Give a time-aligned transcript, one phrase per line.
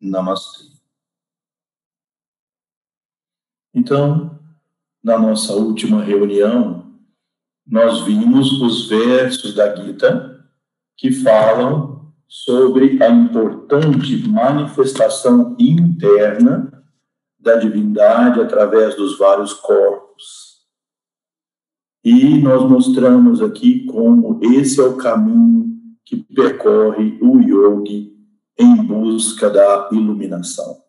[0.00, 0.68] Namastê.
[3.74, 4.38] Então,
[5.02, 6.92] na nossa última reunião,
[7.66, 10.44] nós vimos os versos da Gita
[10.96, 16.84] que falam sobre a importante manifestação interna
[17.38, 20.66] da divindade através dos vários corpos.
[22.04, 25.66] E nós mostramos aqui como esse é o caminho
[26.04, 28.17] que percorre o yogi
[28.58, 30.82] em busca da iluminação.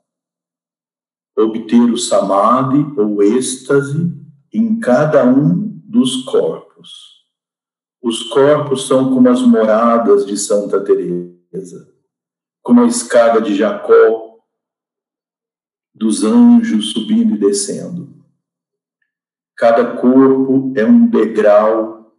[1.38, 4.11] Obter o samadhi ou êxtase
[4.52, 7.20] em cada um dos corpos.
[8.02, 11.94] Os corpos são como as moradas de Santa Teresa,
[12.61, 14.39] como a escada de Jacó,
[15.94, 18.20] dos anjos subindo e descendo.
[19.55, 22.16] Cada corpo é um degrau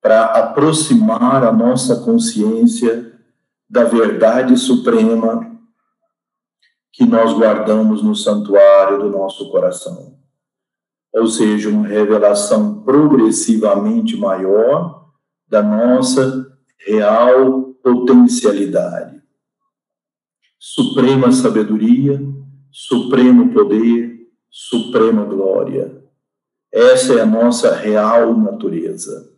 [0.00, 3.19] para aproximar a nossa consciência
[3.70, 5.48] da verdade suprema
[6.92, 10.18] que nós guardamos no santuário do nosso coração.
[11.14, 15.08] Ou seja, uma revelação progressivamente maior
[15.48, 16.52] da nossa
[16.84, 19.22] real potencialidade.
[20.58, 22.20] Suprema sabedoria,
[22.72, 26.04] supremo poder, suprema glória.
[26.72, 29.29] Essa é a nossa real natureza.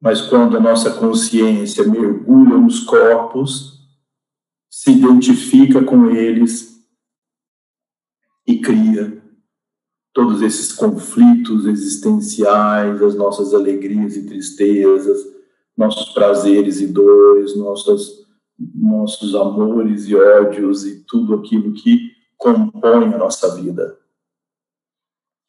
[0.00, 3.78] Mas quando a nossa consciência mergulha nos corpos,
[4.70, 6.84] se identifica com eles
[8.46, 9.20] e cria
[10.12, 15.18] todos esses conflitos existenciais, as nossas alegrias e tristezas,
[15.76, 18.26] nossos prazeres e dores, nossos,
[18.74, 23.96] nossos amores e ódios e tudo aquilo que compõe a nossa vida.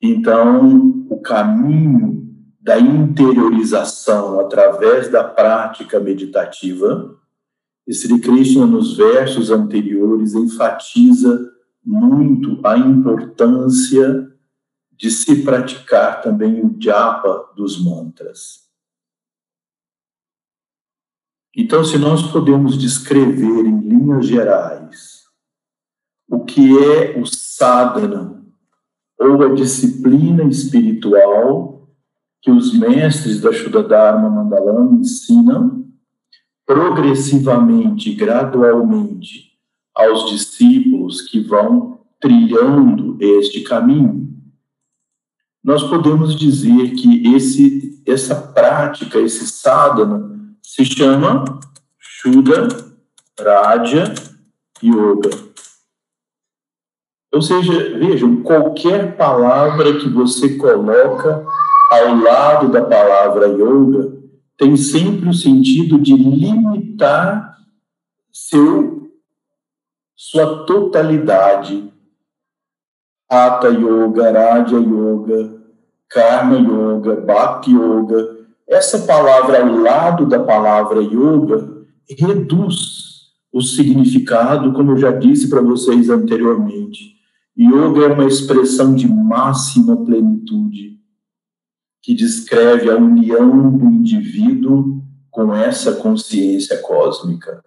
[0.02, 2.19] Então, o caminho
[2.70, 7.20] da interiorização através da prática meditativa,
[7.88, 11.52] e Sri Krishna, nos versos anteriores, enfatiza
[11.84, 14.32] muito a importância
[14.92, 18.70] de se praticar também o japa dos mantras.
[21.58, 25.24] Então, se nós podemos descrever em linhas gerais
[26.30, 28.46] o que é o sadhana,
[29.18, 31.79] ou a disciplina espiritual
[32.42, 35.86] que os mestres da Shuddha Dharma Mandalama ensinam
[36.66, 39.50] progressivamente, gradualmente,
[39.96, 44.30] aos discípulos que vão trilhando este caminho.
[45.64, 50.30] Nós podemos dizer que esse, essa prática, esse sadhana,
[50.62, 51.60] se chama
[51.98, 52.68] Shuddha
[53.40, 54.14] Raja
[54.84, 55.50] Yoga.
[57.34, 61.46] Ou seja, vejam, qualquer palavra que você coloca
[61.90, 64.20] ao lado da palavra yoga,
[64.56, 67.58] tem sempre o sentido de limitar
[68.32, 69.10] seu,
[70.16, 71.92] sua totalidade.
[73.32, 75.62] Hatha Yoga, Raja Yoga,
[76.10, 78.38] Karma Yoga, Bhakti Yoga.
[78.68, 81.86] Essa palavra ao lado da palavra yoga
[82.18, 87.16] reduz o significado, como eu já disse para vocês anteriormente.
[87.58, 90.99] Yoga é uma expressão de máxima plenitude
[92.02, 97.64] que descreve a união do indivíduo com essa consciência cósmica.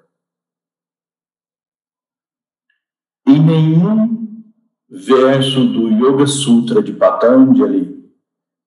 [3.27, 4.43] Em nenhum
[4.89, 8.11] verso do Yoga Sutra de Patanjali,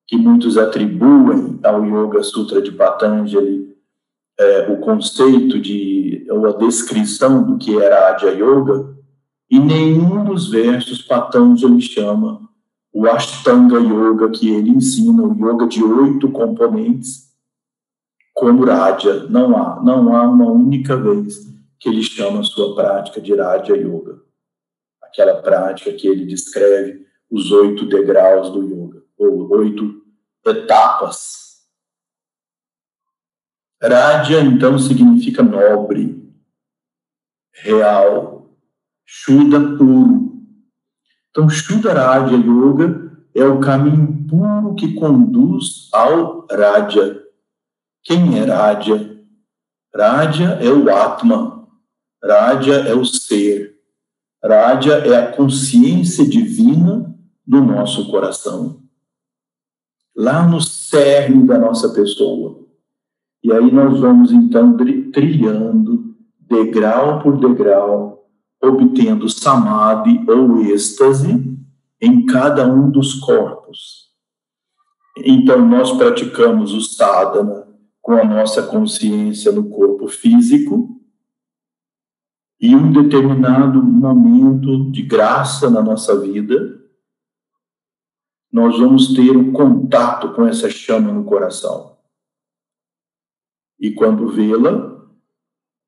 [0.07, 3.75] que muitos atribuem ao Yoga Sutra de Patanjali
[4.37, 8.95] é, o conceito de, ou a descrição do que era Adya Yoga,
[9.49, 12.44] em nenhum dos versos Patanjali chama
[12.95, 17.29] o Ashtanga Yoga que ele ensina, o yoga de oito componentes,
[18.33, 19.27] como Raja.
[19.27, 21.45] Não há, não há uma única vez
[21.77, 24.23] que ele chama sua prática de Raja Yoga.
[25.03, 30.01] Aquela prática que ele descreve os oito degraus do yoga, ou oito
[30.45, 31.65] etapas.
[33.83, 36.33] Raja, então, significa nobre,
[37.51, 38.55] real,
[39.05, 40.34] Shuddha puro,
[41.35, 41.91] então, Shuddha
[42.31, 47.21] Yoga é o caminho puro que conduz ao Raja.
[48.03, 49.19] Quem é Raja?
[49.93, 51.67] Raja é o Atma.
[52.23, 53.75] Raja é o ser.
[54.41, 57.13] Raja é a consciência divina
[57.45, 58.79] do nosso coração.
[60.15, 62.65] Lá no cerne da nossa pessoa.
[63.43, 64.77] E aí nós vamos então
[65.11, 68.14] trilhando, degrau por degrau,
[68.61, 71.57] obtendo samadhi ou êxtase
[72.01, 74.05] em cada um dos corpos.
[75.17, 77.67] Então, nós praticamos o sadhana
[78.01, 80.95] com a nossa consciência no corpo físico,
[82.59, 86.81] e um determinado momento de graça na nossa vida,
[88.51, 91.97] nós vamos ter um contato com essa chama no coração.
[93.79, 95.03] E quando vê-la,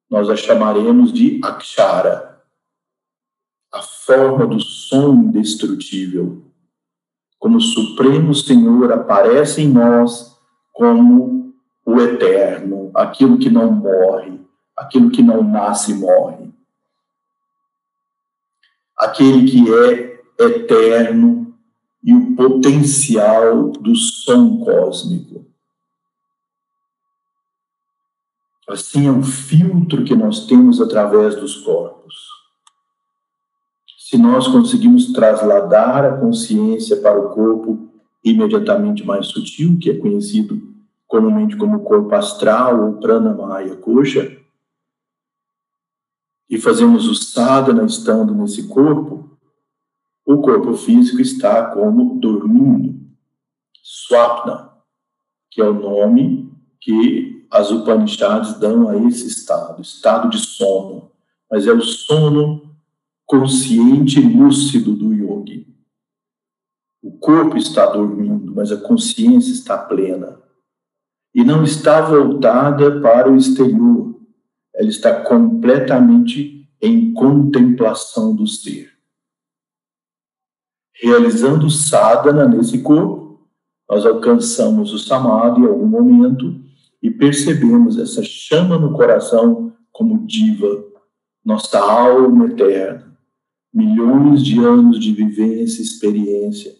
[0.09, 2.26] nós a chamaremos de Akshara,
[3.77, 6.43] a forma do som indestrutível.
[7.37, 10.35] Como o Supremo Senhor aparece em nós
[10.73, 11.53] como
[11.85, 14.41] o eterno, aquilo que não morre,
[14.75, 16.51] aquilo que não nasce e morre.
[18.97, 21.55] Aquele que é eterno
[22.03, 25.45] e o potencial do som cósmico.
[28.67, 32.26] Assim é o filtro que nós temos através dos corpos.
[34.09, 37.91] Se nós conseguimos trasladar a consciência para o corpo
[38.23, 40.61] imediatamente mais sutil, que é conhecido
[41.05, 44.41] comumente como corpo astral ou pranamaya kosha,
[46.49, 49.37] e fazemos o sadhana estando nesse corpo,
[50.25, 52.97] o corpo físico está como dormindo.
[53.83, 54.71] Swapna,
[55.51, 56.49] que é o nome
[56.79, 61.11] que as Upanishads dão a esse estado, estado de sono.
[61.51, 62.67] Mas é o sono
[63.27, 65.67] consciente lúcido do yogi.
[67.03, 70.41] O corpo está dormindo, mas a consciência está plena.
[71.35, 74.19] E não está voltada para o exterior.
[74.73, 78.97] Ela está completamente em contemplação do ser
[81.01, 83.47] realizando sadhana nesse corpo,
[83.89, 86.59] nós alcançamos o samadhi em algum momento
[87.01, 90.83] e percebemos essa chama no coração como diva,
[91.45, 93.06] nossa alma eterna,
[93.73, 96.73] milhões de anos de vivência e experiência,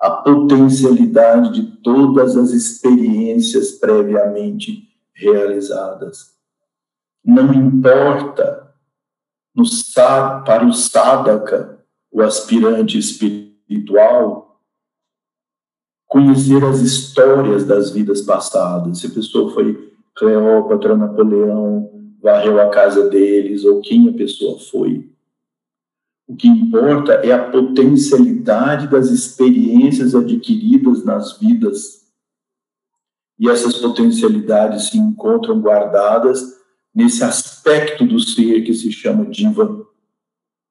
[0.00, 6.36] a potencialidade de todas as experiências previamente realizadas.
[7.24, 8.72] Não importa
[9.54, 9.64] no,
[10.44, 11.78] para o sadhaka,
[12.12, 14.60] o aspirante espiritual,
[16.06, 19.00] conhecer as histórias das vidas passadas.
[19.00, 21.90] Se a pessoa foi Cleópatra, Napoleão,
[22.22, 25.10] varreu a casa deles, ou quem a pessoa foi.
[26.28, 32.06] O que importa é a potencialidade das experiências adquiridas nas vidas.
[33.38, 36.58] E essas potencialidades se encontram guardadas
[36.94, 39.86] nesse aspecto do ser que se chama diva,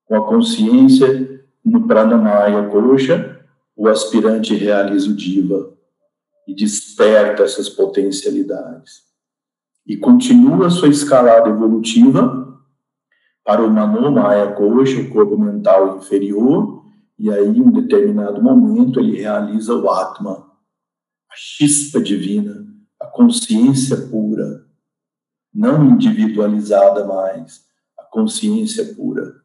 [0.05, 3.45] com a consciência no Pranamaya Kosha,
[3.75, 5.73] o aspirante realiza o Diva
[6.47, 9.03] e desperta essas potencialidades.
[9.85, 12.46] E continua sua escalada evolutiva
[13.47, 16.83] para o Manomaya Kosha, o corpo mental inferior,
[17.17, 20.51] e aí, em um determinado momento, ele realiza o Atma,
[21.31, 22.67] a chispa divina,
[22.99, 24.65] a consciência pura,
[25.53, 27.61] não individualizada mais,
[27.97, 29.35] a consciência pura.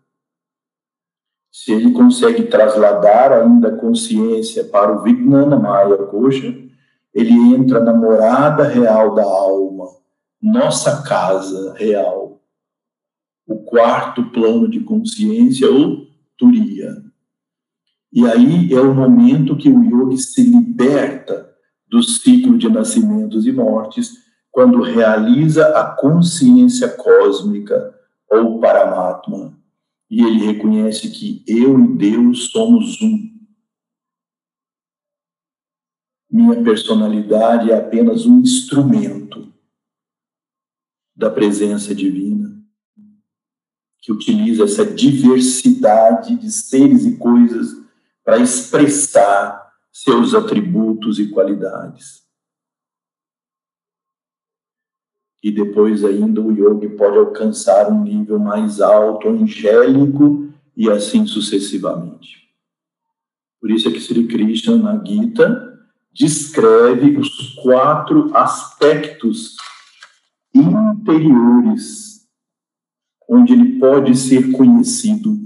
[1.52, 6.52] Se ele consegue trasladar ainda a consciência para o Vijnana Maya Kosha,
[7.14, 9.86] ele entra na morada real da alma,
[10.42, 12.41] nossa casa real,
[13.46, 16.06] o quarto plano de consciência, ou
[16.36, 17.02] Turiya.
[18.12, 21.50] E aí é o momento que o yogi se liberta
[21.88, 24.12] do ciclo de nascimentos e mortes,
[24.50, 27.94] quando realiza a consciência cósmica,
[28.30, 29.62] ou Paramatma
[30.12, 33.32] e ele reconhece que eu e Deus somos um.
[36.30, 39.50] Minha personalidade é apenas um instrumento
[41.16, 42.51] da presença divina,
[44.02, 47.68] que utiliza essa diversidade de seres e coisas
[48.22, 52.22] para expressar seus atributos e qualidades.
[55.42, 62.48] e depois ainda o yogi pode alcançar um nível mais alto, angélico, e assim sucessivamente.
[63.60, 65.80] Por isso é que Sri Krishna, na Gita,
[66.12, 69.56] descreve os quatro aspectos
[70.54, 72.11] interiores
[73.28, 75.38] onde ele pode ser conhecido,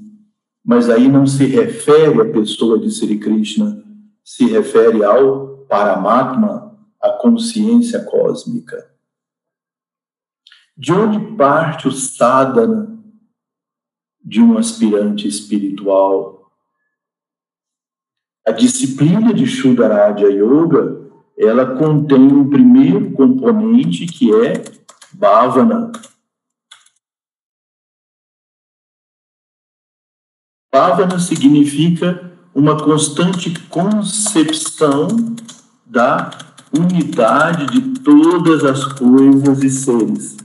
[0.64, 3.84] mas aí não se refere à pessoa de Sri Krishna,
[4.24, 8.90] se refere ao Paramatma, a consciência cósmica.
[10.76, 12.98] De onde parte o sadhana
[14.22, 16.50] de um aspirante espiritual?
[18.46, 24.62] A disciplina de Shuddharaja Yoga, ela contém um primeiro componente que é
[25.12, 25.92] bhavana.
[30.76, 35.08] Bhavana significa uma constante concepção
[35.86, 36.30] da
[36.76, 40.36] unidade de todas as coisas e seres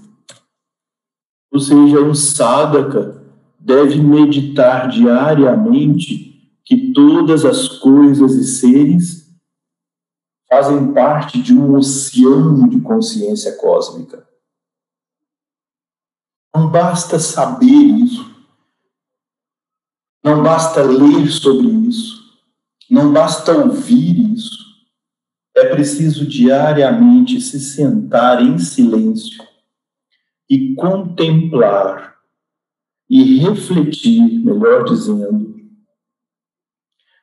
[1.52, 3.22] ou seja, um sadhaka,
[3.60, 9.30] deve meditar diariamente que todas as coisas e seres
[10.50, 14.26] fazem parte de um oceano de consciência cósmica.
[16.56, 18.31] Não basta saber isso,
[20.24, 22.22] não basta ler sobre isso,
[22.90, 24.62] não basta ouvir isso.
[25.56, 29.44] É preciso diariamente se sentar em silêncio
[30.50, 32.16] e contemplar
[33.10, 35.60] e refletir, melhor dizendo,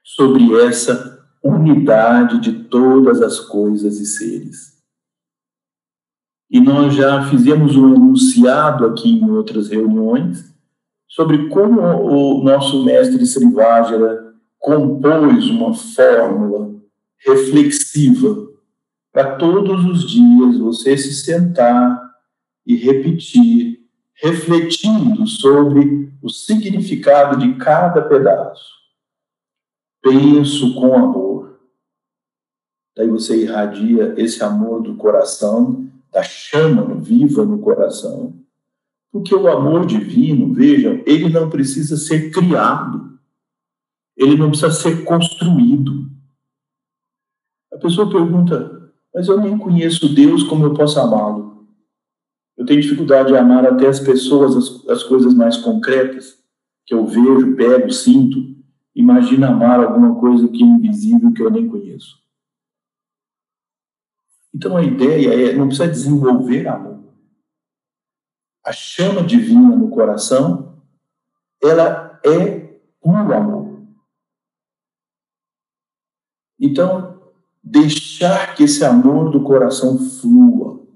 [0.05, 4.79] sobre essa unidade de todas as coisas e seres.
[6.51, 10.58] E nós já fizemos um enunciado aqui em outras reuniões
[11.19, 16.77] sobre como o nosso mestre Srivajra compôs uma fórmula
[17.27, 18.47] reflexiva
[19.13, 22.01] para todos os dias você se sentar
[22.65, 23.81] e repetir,
[24.15, 28.71] refletindo sobre o significado de cada pedaço.
[30.01, 31.59] Penso com amor.
[32.97, 38.38] Daí você irradia esse amor do coração, da chama viva no coração.
[39.11, 43.19] Porque o amor divino, vejam, ele não precisa ser criado.
[44.17, 46.11] Ele não precisa ser construído.
[47.73, 51.67] A pessoa pergunta, mas eu nem conheço Deus, como eu posso amá-lo?
[52.57, 56.37] Eu tenho dificuldade de amar até as pessoas, as, as coisas mais concretas,
[56.85, 58.57] que eu vejo, pego, sinto.
[58.95, 62.19] Imagina amar alguma coisa que é invisível, que eu nem conheço.
[64.53, 66.99] Então a ideia é, não precisa desenvolver amor.
[68.69, 70.79] A chama divina no coração,
[71.63, 73.89] ela é puro amor.
[76.61, 77.33] Então,
[77.65, 80.87] deixar que esse amor do coração flua,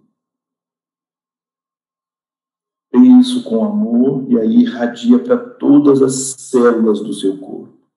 [2.91, 7.89] penso com amor e aí irradia para todas as células do seu corpo,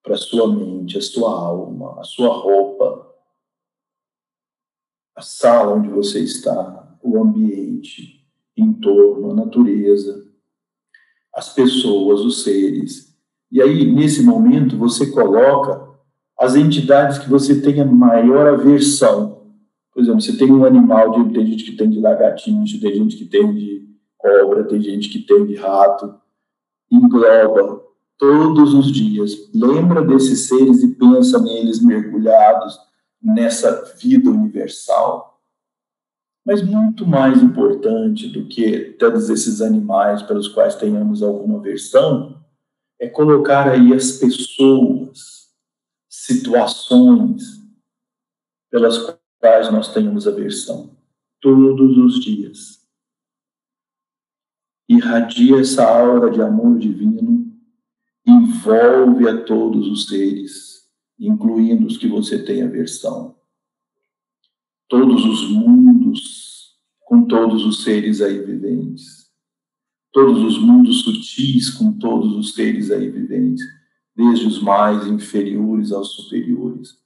[0.00, 3.16] para a sua mente, a sua alma, a sua roupa,
[5.16, 8.19] a sala onde você está, o ambiente,
[8.56, 10.26] em torno, a natureza,
[11.34, 13.16] as pessoas, os seres.
[13.50, 15.88] E aí, nesse momento, você coloca
[16.38, 19.40] as entidades que você tenha maior aversão
[19.92, 23.16] por exemplo, você tem um animal, de, tem gente que tem de lagartixa, tem gente
[23.16, 26.14] que tem de cobra, tem gente que tem de rato.
[26.90, 27.82] Engloba
[28.16, 29.32] todos os dias.
[29.54, 32.78] Lembra desses seres e pensa neles mergulhados
[33.22, 35.29] nessa vida universal.
[36.50, 42.44] Mas muito mais importante do que todos esses animais pelos quais tenhamos alguma aversão,
[42.98, 45.48] é colocar aí as pessoas,
[46.08, 47.40] situações
[48.68, 48.98] pelas
[49.38, 50.90] quais nós tenhamos aversão
[51.40, 52.80] todos os dias.
[54.88, 57.46] Irradia essa aura de amor divino,
[58.26, 60.84] envolve a todos os seres,
[61.16, 63.36] incluindo os que você tem aversão.
[64.88, 65.99] Todos os mundos,
[67.10, 69.28] com todos os seres aí viventes.
[70.12, 73.64] Todos os mundos sutis, com todos os seres aí viventes,
[74.14, 77.00] desde os mais inferiores aos superiores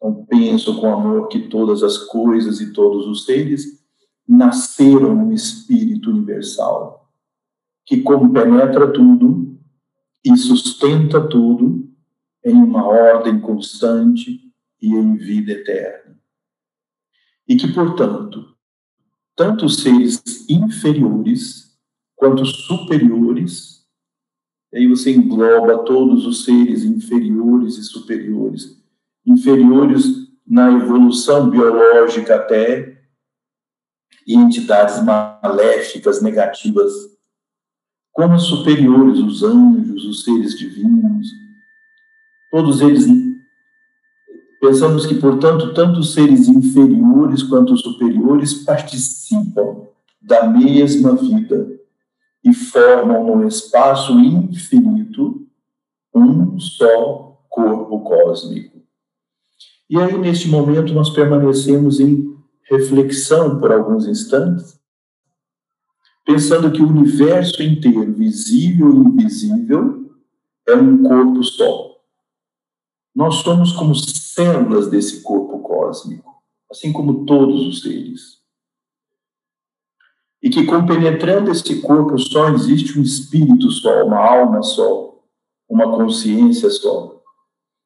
[0.00, 3.84] então, penso com amor que todas as coisas e todos os seres
[4.26, 7.12] nasceram no Espírito Universal,
[7.84, 9.58] que compenetra tudo
[10.24, 11.86] e sustenta tudo
[12.42, 14.40] em uma ordem constante
[14.80, 16.18] e em vida eterna.
[17.46, 18.56] E que, portanto,
[19.40, 21.74] tanto os seres inferiores
[22.14, 23.86] quanto superiores,
[24.74, 28.78] aí você engloba todos os seres inferiores e superiores.
[29.24, 30.04] Inferiores
[30.46, 33.00] na evolução biológica até,
[34.26, 36.92] e entidades maléficas, negativas,
[38.12, 41.28] como superiores, os anjos, os seres divinos,
[42.50, 43.06] todos eles
[44.60, 49.86] pensamos que, portanto, tanto seres inferiores quanto superiores participam
[50.20, 51.80] da mesma vida
[52.44, 55.46] e formam no espaço infinito
[56.14, 58.78] um só corpo cósmico.
[59.88, 62.36] E aí, neste momento, nós permanecemos em
[62.70, 64.78] reflexão por alguns instantes,
[66.24, 70.14] pensando que o universo inteiro, visível e invisível,
[70.68, 71.90] é um corpo só.
[73.14, 73.92] Nós somos como
[74.40, 78.40] células desse corpo cósmico, assim como todos os seres.
[80.42, 85.22] E que, compenetrando esse corpo só, existe um espírito só, uma alma só,
[85.68, 87.20] uma consciência só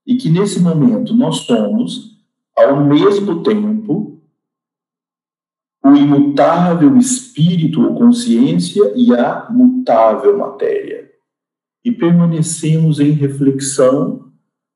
[0.06, 2.18] e que nesse momento nós somos,
[2.56, 4.20] ao mesmo tempo,
[5.82, 11.10] o imutável espírito ou consciência e a mutável matéria.
[11.84, 14.32] E permanecemos em reflexão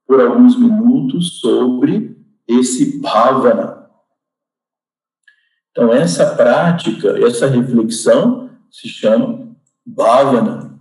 [0.08, 2.16] por alguns minutos sobre
[2.48, 3.90] esse bhavana.
[5.70, 10.80] Então, essa prática, essa reflexão se chama bhavana.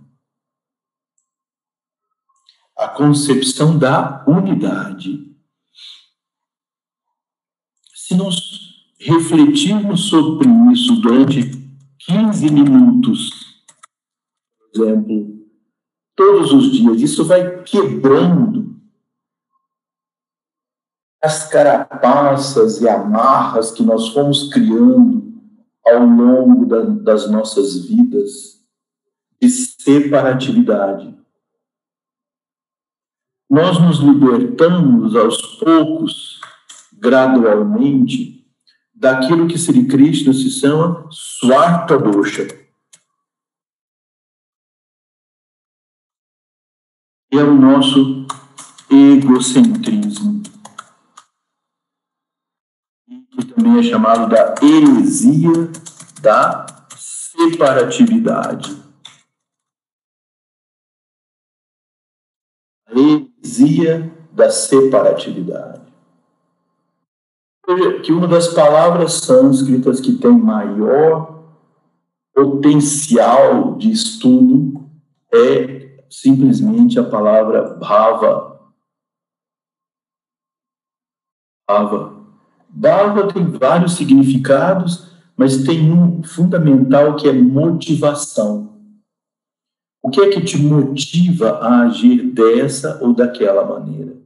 [2.74, 5.36] A concepção da unidade.
[7.94, 8.34] Se nós
[8.98, 11.50] refletirmos sobre isso durante
[11.98, 13.30] 15 minutos,
[14.58, 15.46] por exemplo,
[16.16, 18.77] todos os dias, isso vai quebrando
[21.22, 25.28] as carapaças e amarras que nós fomos criando
[25.84, 28.58] ao longo da, das nossas vidas
[29.40, 31.16] de separatividade.
[33.50, 36.38] Nós nos libertamos aos poucos,
[36.92, 38.46] gradualmente,
[38.94, 42.46] daquilo que Sri Krishna se chama Swarta Dosha.
[47.32, 48.26] É o nosso
[48.90, 50.37] egocentrismo,
[53.82, 55.70] chamado da heresia
[56.20, 56.66] da
[56.96, 58.76] separatividade.
[62.86, 65.88] A heresia da separatividade
[68.02, 71.44] que uma das palavras sânscritas que tem maior
[72.34, 74.88] potencial de estudo
[75.32, 78.72] é simplesmente a palavra bhava.
[81.68, 82.17] Bhava.
[82.78, 88.72] Bhava tem vários significados, mas tem um fundamental que é motivação.
[90.00, 94.16] O que é que te motiva a agir dessa ou daquela maneira?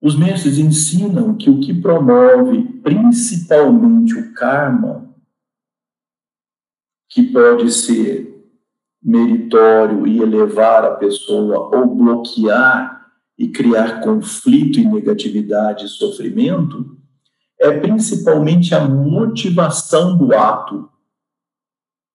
[0.00, 5.12] Os mestres ensinam que o que promove principalmente o karma,
[7.10, 8.48] que pode ser
[9.02, 12.97] meritório e elevar a pessoa, ou bloquear
[13.38, 16.98] e criar conflito e negatividade e sofrimento,
[17.60, 20.90] é principalmente a motivação do ato,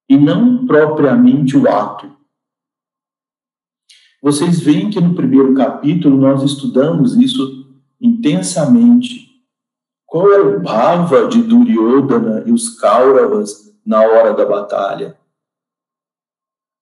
[0.10, 2.12] e não propriamente o ato.
[4.22, 9.24] Vocês veem que no primeiro capítulo nós estudamos isso intensamente
[10.06, 15.18] qual era o bhava de Duryodhana e os Kauravas na hora da batalha.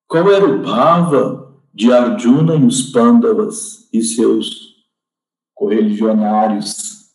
[0.06, 4.86] Qual era o bhava de Arjuna e os Pandavas e seus
[5.54, 7.12] correligionários.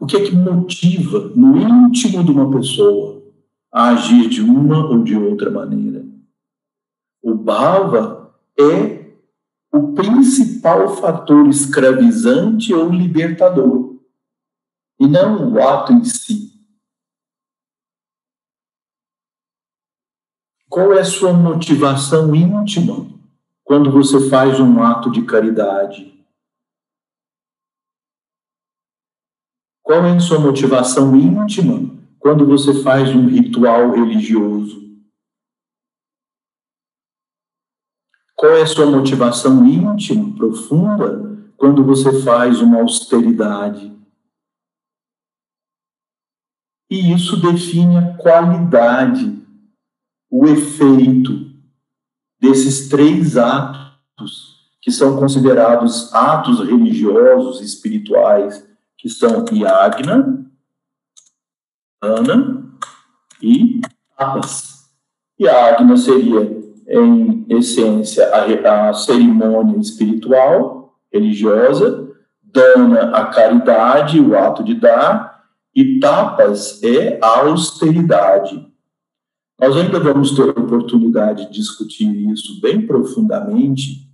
[0.00, 3.22] O que é que motiva no íntimo de uma pessoa
[3.70, 6.04] a agir de uma ou de outra maneira?
[7.22, 9.02] O bhava é
[9.72, 13.96] o principal fator escravizante ou libertador,
[15.00, 16.52] e não o ato em si.
[20.68, 23.21] Qual é a sua motivação íntima
[23.72, 26.22] quando você faz um ato de caridade?
[29.82, 34.78] Qual é a sua motivação íntima quando você faz um ritual religioso?
[38.36, 43.90] Qual é a sua motivação íntima, profunda, quando você faz uma austeridade?
[46.90, 49.42] E isso define a qualidade,
[50.30, 51.51] o efeito
[52.42, 58.66] desses três atos que são considerados atos religiosos espirituais,
[58.98, 60.44] que são Yagna,
[62.02, 62.64] Ana
[63.40, 63.80] e
[64.18, 64.90] Tapas.
[65.40, 72.10] Yagna seria em essência, a, a cerimônia espiritual, religiosa,
[72.42, 78.71] dana a caridade, o ato de dar, e tapas é a austeridade.
[79.62, 84.12] Nós ainda vamos ter a oportunidade de discutir isso bem profundamente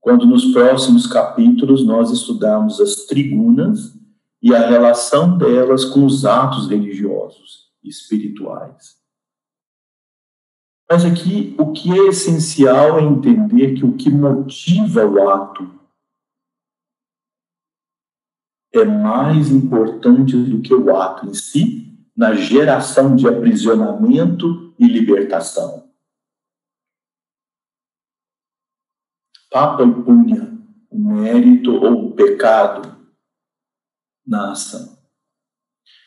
[0.00, 3.96] quando nos próximos capítulos nós estudarmos as trigunas
[4.42, 8.96] e a relação delas com os atos religiosos e espirituais.
[10.90, 15.70] Mas aqui o que é essencial é entender que o que motiva o ato
[18.74, 25.88] é mais importante do que o ato em si na geração de aprisionamento e libertação.
[29.50, 30.58] Papa e punha,
[30.90, 32.96] o mérito ou o pecado
[34.26, 34.98] na ação.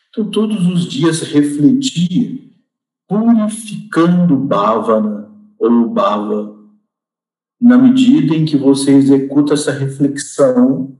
[0.08, 2.52] Então, todos os dias refletir
[3.06, 6.58] purificando bhavana ou bhava,
[7.60, 10.98] na medida em que você executa essa reflexão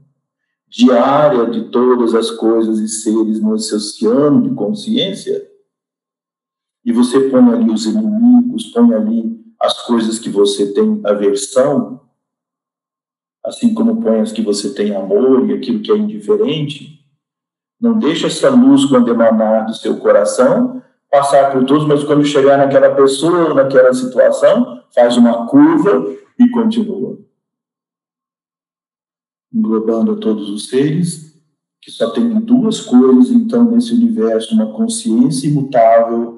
[0.69, 5.54] diária de todas as coisas e seres nesse oceano de consciência,
[6.85, 12.01] e você põe ali os inimigos, põe ali as coisas que você tem aversão,
[13.45, 17.05] assim como põe as que você tem amor e aquilo que é indiferente,
[17.81, 22.57] não deixa essa luz, quando emanar do seu coração, passar por todos, mas quando chegar
[22.57, 26.07] naquela pessoa, naquela situação, faz uma curva
[26.39, 27.19] e continua.
[29.53, 31.39] Englobando todos os seres,
[31.81, 36.34] que só tem duas coisas, então, nesse universo: uma consciência imutável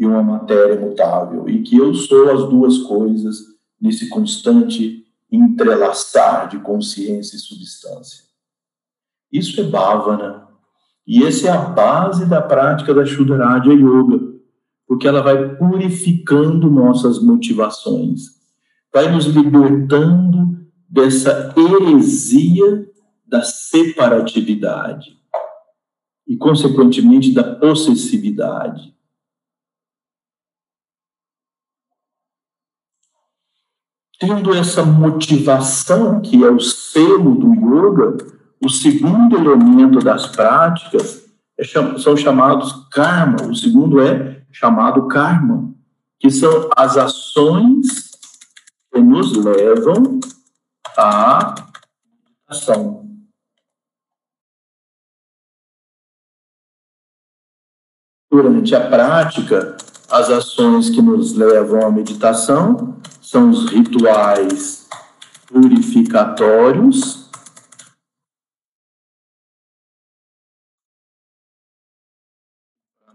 [0.00, 1.46] e uma matéria mutável.
[1.46, 3.36] E que eu sou as duas coisas
[3.78, 8.24] nesse constante entrelaçar de consciência e substância.
[9.30, 10.48] Isso é bhavana.
[11.06, 14.20] E essa é a base da prática da Shuddharaja Yoga,
[14.88, 18.22] porque ela vai purificando nossas motivações,
[18.92, 20.58] vai nos libertando
[20.88, 22.88] dessa heresia
[23.26, 25.16] da separatividade
[26.26, 28.94] e, consequentemente, da possessividade.
[34.20, 38.18] Tendo essa motivação, que é o selo do yoga,
[38.62, 41.24] o segundo elemento das práticas
[41.58, 43.48] é, são chamados karma.
[43.48, 45.72] O segundo é chamado karma,
[46.18, 48.10] que são as ações
[48.92, 50.20] que nos levam
[50.98, 51.54] à
[52.46, 53.08] ação.
[58.30, 59.78] Durante a prática,
[60.10, 64.88] as ações que nos levam à meditação são os rituais
[65.46, 67.30] purificatórios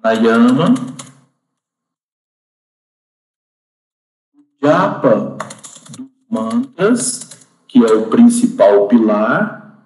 [0.02, 0.68] Ayama,
[4.62, 5.36] japa
[5.98, 9.82] dos mantras, que é o principal pilar,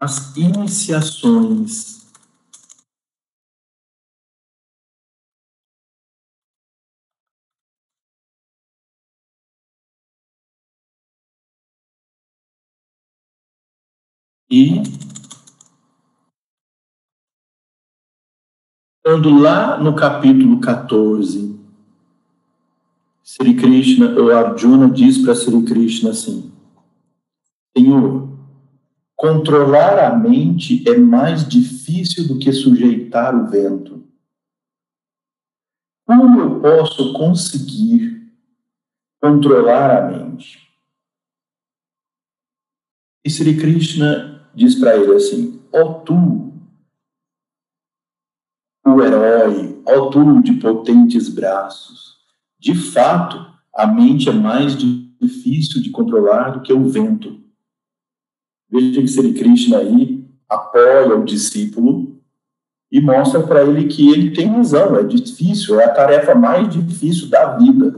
[0.00, 2.03] as iniciações.
[14.56, 14.80] E
[19.02, 21.60] Quando lá no capítulo 14,
[23.24, 26.52] Sri Krishna, o Arjuna diz para Sri Krishna assim:
[27.76, 28.28] Senhor,
[29.16, 34.08] controlar a mente é mais difícil do que sujeitar o vento.
[36.06, 38.32] Como eu posso conseguir
[39.20, 40.62] controlar a mente?
[43.24, 46.52] E Sri Krishna diz para ele assim: Ó oh, tu,
[48.86, 52.14] o herói, autor de potentes braços.
[52.58, 57.40] De fato, a mente é mais difícil de controlar do que o vento.
[58.70, 62.20] Veja que Sri Krishna aí apoia o discípulo
[62.90, 67.28] e mostra para ele que ele tem razão, é difícil, é a tarefa mais difícil
[67.28, 67.96] da vida.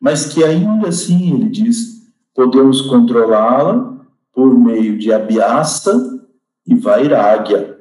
[0.00, 3.91] Mas que ainda assim, ele diz, podemos controlá-la
[4.32, 6.26] por meio de abhyasa
[6.66, 7.72] e vairagya,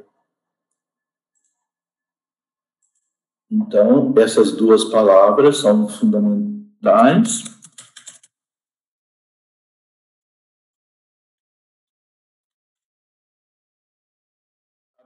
[3.51, 7.43] Então, essas duas palavras são fundamentais.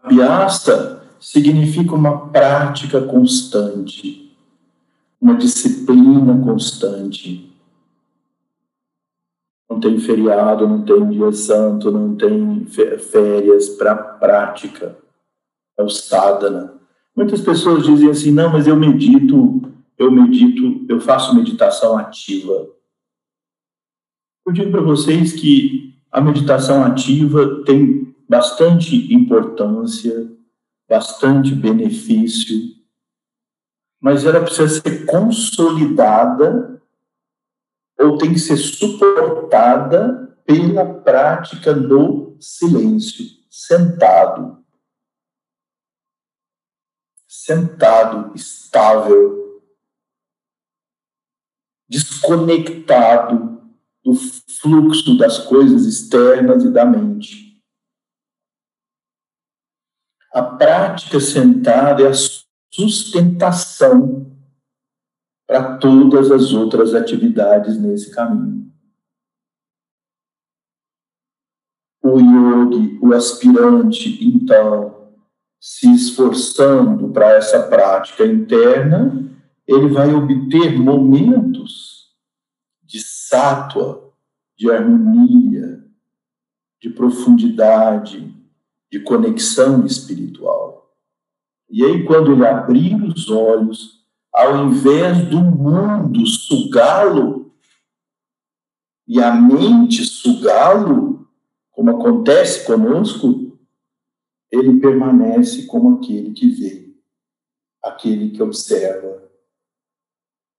[0.03, 4.37] Abhyasa significa uma prática constante,
[5.19, 7.51] uma disciplina constante.
[9.69, 14.97] Não tem feriado, não tem dia santo, não tem férias para prática.
[15.77, 16.73] É o sadhana.
[17.15, 19.61] Muitas pessoas dizem assim: não, mas eu medito,
[19.97, 22.67] eu medito, eu faço meditação ativa.
[24.45, 30.31] Eu digo para vocês que a meditação ativa tem bastante importância,
[30.87, 32.75] bastante benefício,
[33.99, 36.74] mas ela precisa ser consolidada
[37.99, 44.65] ou tem que ser suportada pela prática do silêncio, sentado
[47.45, 49.61] sentado, estável,
[51.87, 53.61] desconectado
[54.03, 57.63] do fluxo das coisas externas e da mente.
[60.33, 62.13] A prática sentada é a
[62.73, 64.34] sustentação
[65.47, 68.71] para todas as outras atividades nesse caminho.
[72.03, 75.13] O yogi, o aspirante, então,
[75.59, 79.25] se esforçando para essa prática interna,
[79.67, 82.13] ele vai obter momentos
[82.83, 84.13] de sátua,
[84.55, 85.83] de harmonia,
[86.79, 88.31] de profundidade,
[88.91, 90.95] de conexão espiritual.
[91.67, 94.04] E aí, quando ele abrir os olhos,
[94.35, 97.53] ao invés do mundo sugá-lo
[99.07, 101.25] e a mente sugá-lo,
[101.71, 103.57] como acontece conosco,
[104.51, 106.93] ele permanece como aquele que vê,
[107.81, 109.23] aquele que observa,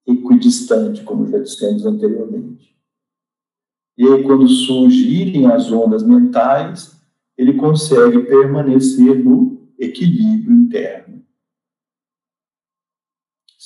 [0.07, 2.75] equidistante, como já dissemos anteriormente.
[3.99, 6.99] E aí, quando surgirem as ondas mentais,
[7.37, 11.16] ele consegue permanecer no equilíbrio interno,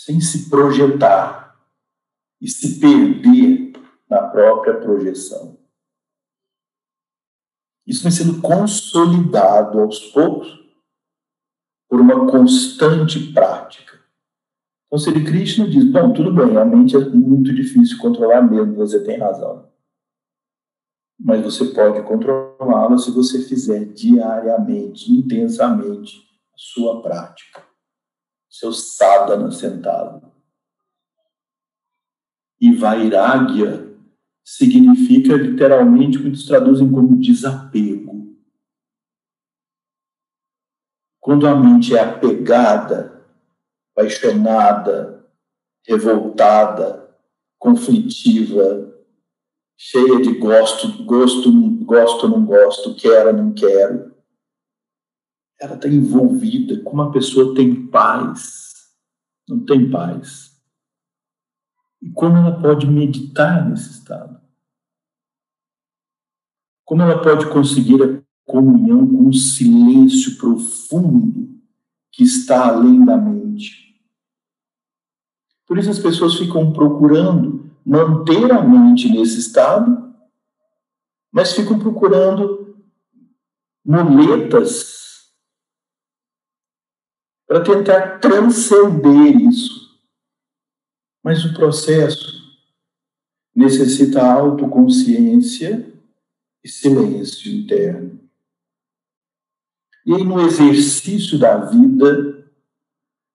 [0.05, 1.59] sem se projetar
[2.41, 3.73] e se perder
[4.09, 5.59] na própria projeção.
[7.87, 10.49] Isso vem sendo consolidado aos poucos
[11.89, 13.99] por uma constante prática.
[14.87, 19.03] Então, Sri Krishna diz: Bom, tudo bem, a mente é muito difícil controlar mesmo, você
[19.03, 19.71] tem razão
[21.23, 26.17] mas você pode controlá-la se você fizer diariamente, intensamente,
[26.55, 27.63] a sua prática,
[28.51, 30.31] seu sadhana sentado.
[32.61, 33.89] E vairagya
[34.45, 38.37] significa literalmente, muitos traduzem como desapego.
[41.21, 43.25] Quando a mente é apegada,
[43.95, 45.25] apaixonada,
[45.87, 47.17] revoltada,
[47.59, 48.91] conflitiva,
[49.77, 51.53] cheia de gosto, gosto,
[51.85, 54.10] gosto, não gosto, quero, não quero.
[55.61, 56.83] Ela está envolvida.
[56.83, 58.73] Como a pessoa tem paz?
[59.47, 60.59] Não tem paz.
[62.01, 64.41] E como ela pode meditar nesse estado?
[66.85, 71.61] Como ela pode conseguir a comunhão com o silêncio profundo
[72.11, 74.01] que está além da mente?
[75.67, 80.13] Por isso as pessoas ficam procurando manter a mente nesse estado,
[81.31, 82.77] mas ficam procurando
[83.85, 85.00] muletas
[87.51, 90.01] para tentar transcender isso.
[91.21, 92.49] Mas o processo
[93.53, 95.93] necessita autoconsciência
[96.63, 98.21] e silêncio interno.
[100.07, 102.49] E aí, no exercício da vida,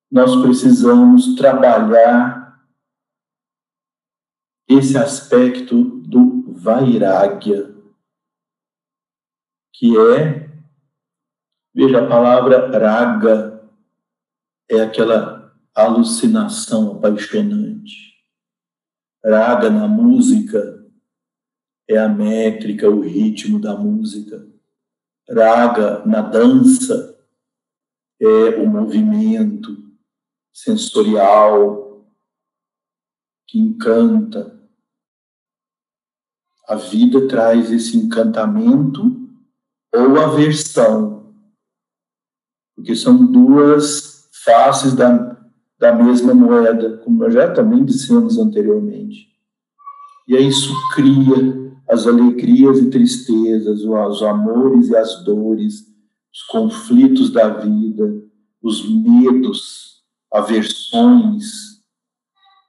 [0.09, 2.65] nós precisamos trabalhar
[4.65, 7.75] esse aspecto do vairagya,
[9.73, 10.49] que é,
[11.73, 13.54] veja a palavra raga,
[14.69, 18.15] é aquela alucinação apaixonante.
[19.23, 20.85] Raga na música
[21.87, 24.47] é a métrica, o ritmo da música.
[25.29, 27.17] Raga na dança
[28.19, 29.85] é o movimento
[30.53, 31.85] sensorial
[33.47, 34.55] que encanta,
[36.67, 39.29] a vida traz esse encantamento
[39.93, 41.33] ou aversão,
[42.75, 44.14] porque são duas
[44.45, 45.35] faces da,
[45.77, 49.27] da mesma moeda, como nós já também dissemos anteriormente.
[50.27, 55.83] E isso cria as alegrias e tristezas, os amores e as dores,
[56.33, 58.23] os conflitos da vida,
[58.61, 61.75] os medos, aversões.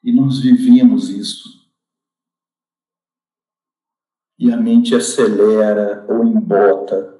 [0.02, 1.56] E nós vivemos isso
[4.38, 7.14] e a mente acelera ou embota.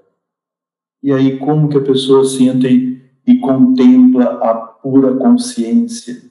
[1.02, 2.95] E aí, como que a pessoa sente
[3.40, 6.30] contempla a pura consciência?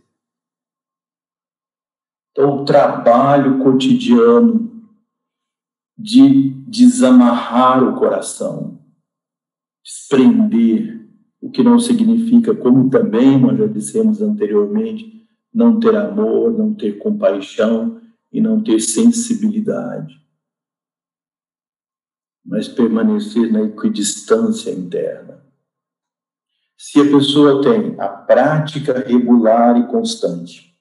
[2.31, 4.83] Então, o trabalho cotidiano
[5.97, 8.77] de desamarrar o coração,
[9.83, 11.07] desprender
[11.41, 16.97] o que não significa, como também nós já dissemos anteriormente, não ter amor, não ter
[16.97, 20.25] compaixão e não ter sensibilidade
[22.45, 25.43] mas permanecer na equidistância interna.
[26.77, 30.75] Se a pessoa tem a prática regular e constante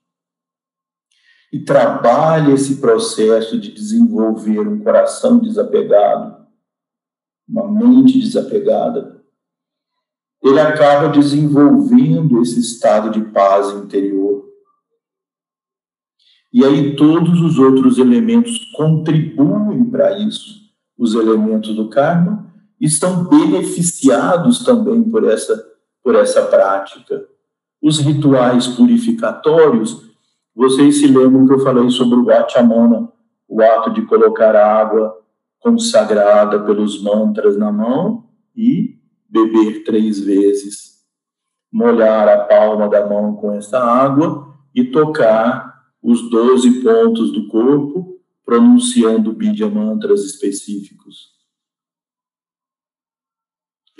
[1.52, 6.44] e trabalha esse processo de desenvolver um coração desapegado,
[7.48, 9.22] uma mente desapegada,
[10.42, 14.44] ele acaba desenvolvendo esse estado de paz interior.
[16.52, 20.64] E aí todos os outros elementos contribuem para isso
[20.96, 25.54] os elementos do karma, estão beneficiados também por essa,
[26.04, 27.26] por essa prática.
[27.82, 30.14] Os rituais purificatórios,
[30.54, 33.10] vocês se lembram que eu falei sobre o Achamana,
[33.48, 35.18] o ato de colocar água
[35.58, 40.94] consagrada pelos mantras na mão e beber três vezes.
[41.72, 48.20] Molhar a palma da mão com essa água e tocar os doze pontos do corpo
[48.44, 51.33] pronunciando Bidya mantras específicos.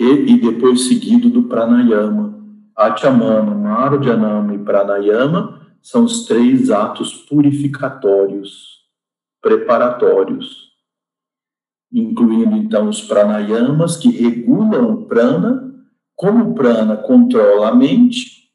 [0.05, 2.35] E, e depois seguido do pranayama.
[2.75, 8.83] Achamana, Marjanama e pranayama são os três atos purificatórios,
[9.41, 10.69] preparatórios,
[11.91, 15.73] incluindo então os pranayamas que regulam o prana.
[16.15, 18.49] Como o prana controla a mente,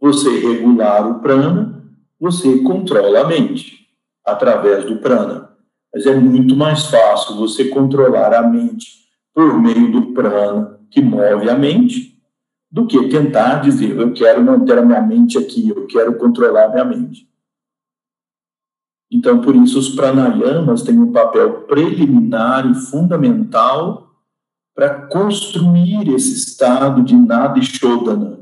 [0.00, 1.82] você regular o prana,
[2.20, 3.88] você controla a mente
[4.24, 5.50] através do prana.
[5.92, 9.07] Mas é muito mais fácil você controlar a mente
[9.38, 12.20] por meio do prana que move a mente
[12.68, 16.68] do que tentar dizer eu quero manter a minha mente aqui, eu quero controlar a
[16.70, 17.30] minha mente.
[19.08, 24.10] Então, por isso, os pranayamas têm um papel preliminar e fundamental
[24.74, 28.40] para construir esse estado de nada e shodana,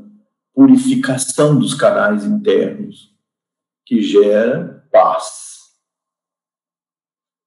[0.51, 3.15] purificação dos canais internos,
[3.85, 5.75] que gera paz.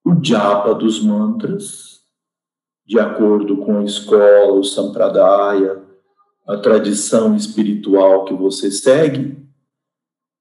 [0.05, 1.90] O japa dos mantras,
[2.91, 5.81] de acordo com a escola, o sampradaya,
[6.45, 9.41] a tradição espiritual que você segue,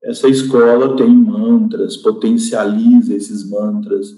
[0.02, 4.08] essa escola tem mantras, potencializa esses mantras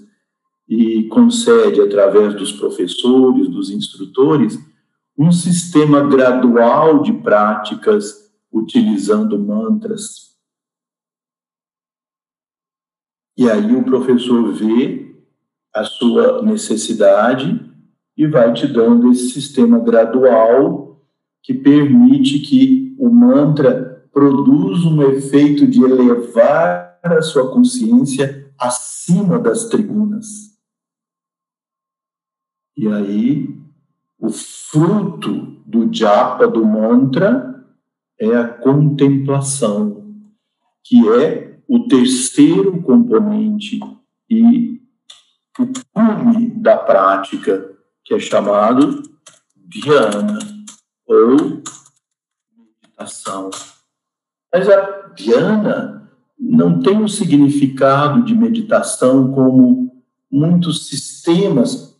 [0.67, 4.57] e concede, através dos professores, dos instrutores,
[5.15, 10.35] um sistema gradual de práticas utilizando mantras.
[13.37, 15.23] E aí o professor vê
[15.71, 17.71] a sua necessidade
[18.17, 21.01] e vai te dando esse sistema gradual
[21.41, 29.65] que permite que o mantra produza um efeito de elevar a sua consciência acima das
[29.65, 30.53] tribunas.
[32.77, 33.55] E aí,
[34.19, 37.65] o fruto do japa, do mantra,
[38.19, 40.15] é a contemplação,
[40.83, 43.79] que é o terceiro componente
[44.29, 44.81] e
[45.59, 47.72] o cume da prática,
[48.03, 49.03] que é chamado
[49.55, 50.39] dhyana
[51.05, 51.61] ou
[52.57, 53.49] meditação.
[54.51, 61.99] Mas a Dhyana não tem o um significado de meditação como muitos sistemas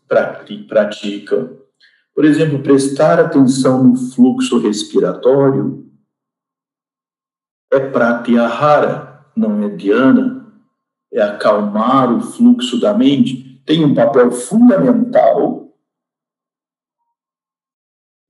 [0.68, 1.58] praticam.
[2.14, 5.84] Por exemplo, prestar atenção no fluxo respiratório
[7.72, 10.46] é pratyahara, não é dhyana,
[11.12, 15.63] é acalmar o fluxo da mente, tem um papel fundamental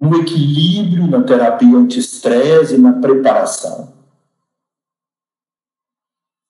[0.03, 3.93] no equilíbrio, na terapia anti-estresse, na preparação.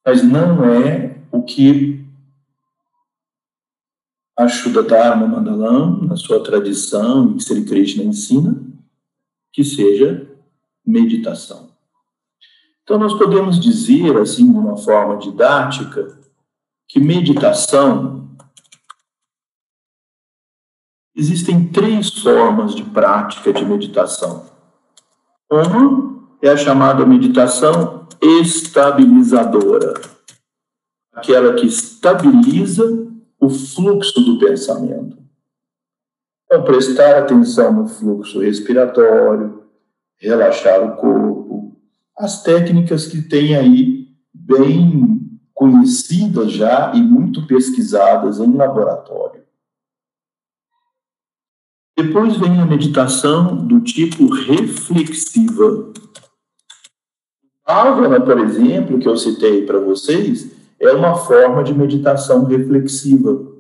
[0.04, 2.04] Mas não é o que
[4.36, 8.60] a Shuddha Dharma Mandalam, na sua tradição, e Sri Krishna ensina,
[9.52, 10.28] que seja
[10.84, 11.70] meditação.
[12.82, 16.18] Então, nós podemos dizer, assim, de uma forma didática,
[16.88, 18.23] que meditação
[21.16, 24.46] Existem três formas de prática de meditação.
[25.52, 29.94] Uma é a chamada meditação estabilizadora,
[31.14, 32.84] aquela que estabiliza
[33.40, 35.18] o fluxo do pensamento.
[36.46, 39.64] Então, prestar atenção no fluxo respiratório,
[40.18, 41.78] relaxar o corpo,
[42.18, 45.22] as técnicas que tem aí bem
[45.54, 49.43] conhecidas já e muito pesquisadas em laboratório.
[51.96, 55.94] Depois vem a meditação do tipo reflexiva.
[57.64, 63.54] Ávana, por exemplo, que eu citei para vocês, é uma forma de meditação reflexiva.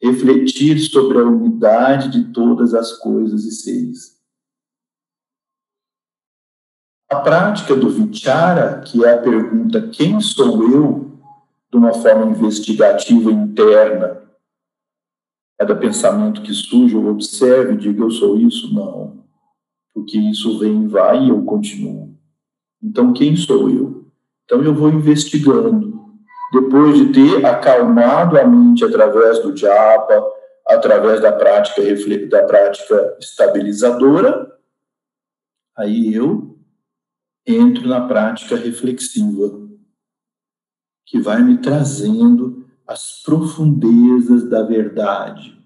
[0.00, 4.14] Refletir sobre a unidade de todas as coisas e seres.
[7.10, 11.12] A prática do vichara, que é a pergunta quem sou eu,
[11.72, 14.23] de uma forma investigativa interna,
[15.58, 18.74] Cada pensamento que surge, eu observe e diga eu sou isso?
[18.74, 19.24] Não.
[19.92, 22.16] Porque isso vem e vai e eu continuo.
[22.82, 24.06] Então, quem sou eu?
[24.44, 25.94] Então, eu vou investigando.
[26.52, 30.24] Depois de ter acalmado a mente através do japa,
[30.66, 31.82] através da prática,
[32.28, 34.52] da prática estabilizadora,
[35.76, 36.58] aí eu
[37.46, 39.60] entro na prática reflexiva,
[41.06, 45.56] que vai me trazendo as profundezas da verdade.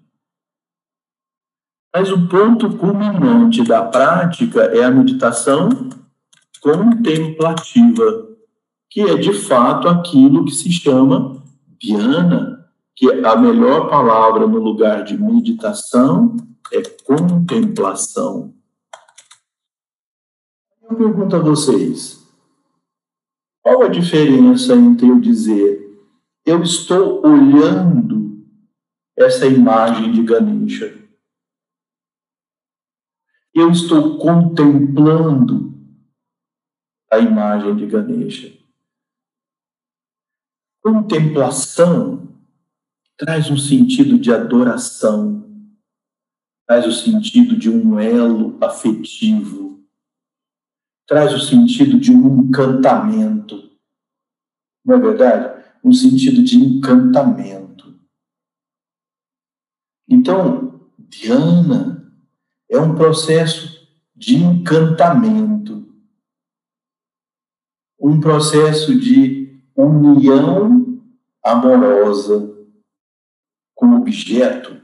[1.93, 5.69] Mas o ponto culminante da prática é a meditação
[6.61, 8.27] contemplativa,
[8.89, 11.41] que é de fato aquilo que se chama
[11.81, 16.35] dhyana, que é a melhor palavra no lugar de meditação
[16.71, 18.53] é contemplação.
[20.83, 22.23] Eu pergunto a vocês:
[23.61, 25.78] qual a diferença entre eu dizer
[26.45, 28.45] eu estou olhando
[29.17, 30.97] essa imagem de Ganesha.
[33.53, 35.73] Eu estou contemplando
[37.11, 38.57] a imagem de Ganesha.
[40.81, 42.29] Contemplação
[43.17, 45.45] traz um sentido de adoração,
[46.65, 49.83] traz o sentido de um elo afetivo,
[51.05, 53.69] traz o sentido de um encantamento.
[54.85, 55.48] Não é verdade?
[55.83, 57.99] Um sentido de encantamento.
[60.07, 62.13] Então, Diana
[62.69, 65.87] é um processo de encantamento,
[67.99, 71.01] um processo de união
[71.43, 72.53] amorosa
[73.73, 74.81] como objeto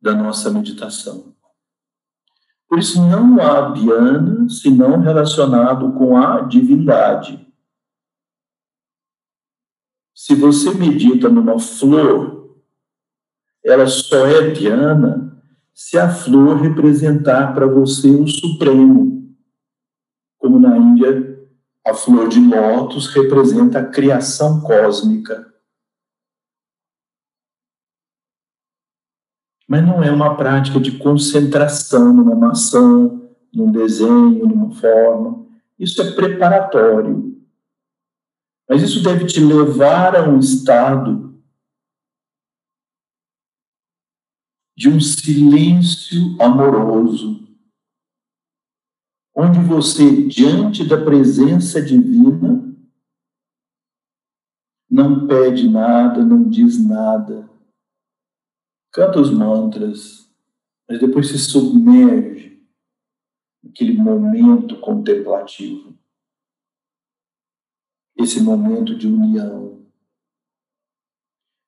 [0.00, 1.34] da nossa meditação.
[2.68, 7.49] Por isso, não há Dhyana senão relacionado com a divindade.
[10.30, 12.56] Se você medita numa flor,
[13.64, 15.42] ela só é Dhyana
[15.74, 19.34] se a flor representar para você o Supremo.
[20.38, 21.36] Como na Índia,
[21.84, 25.52] a flor de lótus representa a criação cósmica.
[29.66, 33.20] mas não é uma prática de concentração numa maçã,
[33.52, 35.46] num desenho, numa forma.
[35.78, 37.29] Isso é preparatório.
[38.70, 41.42] Mas isso deve te levar a um estado
[44.76, 47.48] de um silêncio amoroso,
[49.34, 52.64] onde você, diante da presença divina,
[54.88, 57.50] não pede nada, não diz nada,
[58.92, 60.32] canta os mantras,
[60.88, 62.64] mas depois se submerge
[63.64, 65.99] naquele momento contemplativo,
[68.22, 69.80] esse momento de união.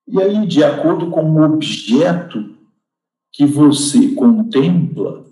[0.07, 2.57] E aí, de acordo com o objeto
[3.33, 5.25] que você contempla,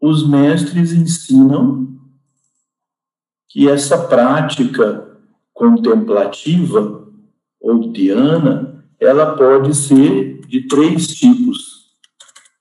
[0.00, 1.96] os mestres ensinam
[3.48, 5.20] que essa prática
[5.52, 7.06] contemplativa
[7.60, 11.92] ou dhyana ela pode ser de três tipos: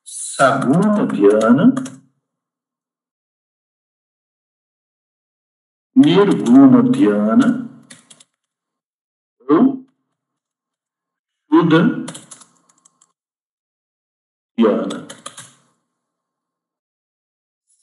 [0.04, 1.74] Saguna Dhyana,
[6.02, 7.70] Nirguna Dhyana
[9.48, 9.86] ou
[11.48, 12.06] Shuddha
[14.58, 15.08] Dhyana.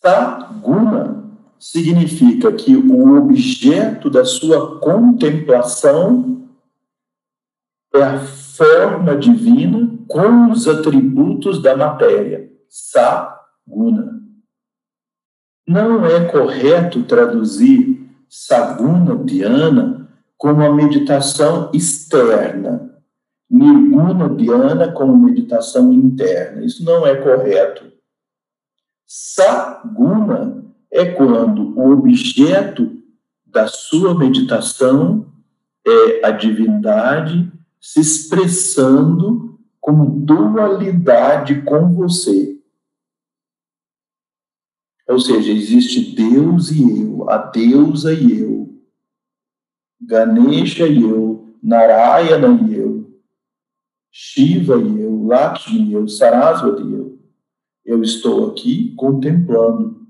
[0.02, 6.48] Saguna significa que o objeto da sua contemplação
[7.94, 14.20] é a forma divina com os atributos da matéria, saguna.
[15.64, 17.97] Não é correto traduzir
[18.28, 22.94] saguna dhyana como a meditação externa,
[23.50, 26.64] nirguna dhyana como meditação interna.
[26.64, 27.90] Isso não é correto.
[29.06, 32.96] Saguna é quando o objeto
[33.46, 35.26] da sua meditação
[35.86, 37.50] é a divindade
[37.80, 42.57] se expressando como dualidade com você.
[45.08, 48.78] Ou seja, existe Deus e eu, a deusa e eu,
[50.00, 53.20] Ganesha e eu, Narayana e eu,
[54.10, 57.18] Shiva e eu, Lakshmi e eu, Saraswati e eu.
[57.84, 60.06] Eu estou aqui contemplando.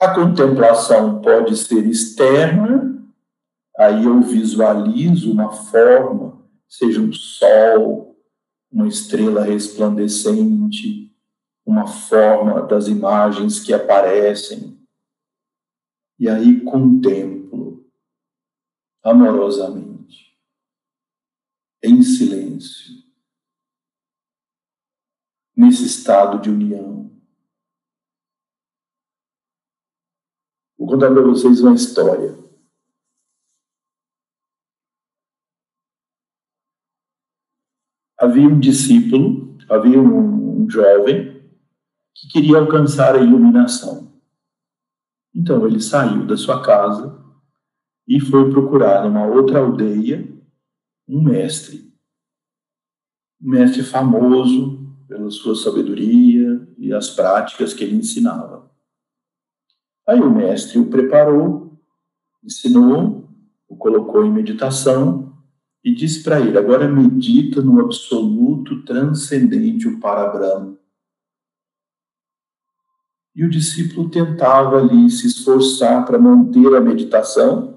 [0.00, 3.04] A contemplação pode ser externa,
[3.76, 8.16] aí eu visualizo uma forma seja um sol,
[8.70, 11.13] uma estrela resplandecente,
[11.64, 14.78] uma forma das imagens que aparecem.
[16.18, 17.84] E aí contemplo
[19.02, 20.38] amorosamente,
[21.82, 22.94] em silêncio,
[25.56, 27.10] nesse estado de união.
[30.78, 32.44] Vou contar para vocês uma história.
[38.24, 41.33] havia um discípulo, havia um, jovem
[42.24, 44.12] que queria alcançar a iluminação.
[45.34, 47.22] Então ele saiu da sua casa
[48.06, 50.26] e foi procurar numa outra aldeia
[51.08, 51.92] um mestre.
[53.42, 58.70] Um mestre famoso pela sua sabedoria e as práticas que ele ensinava.
[60.06, 61.78] Aí o mestre o preparou,
[62.42, 63.28] ensinou,
[63.68, 65.36] o colocou em meditação
[65.82, 70.83] e disse para ele: agora medita no absoluto transcendente, o Parabrahma.
[73.34, 77.72] E o discípulo tentava ali se esforçar para manter a meditação,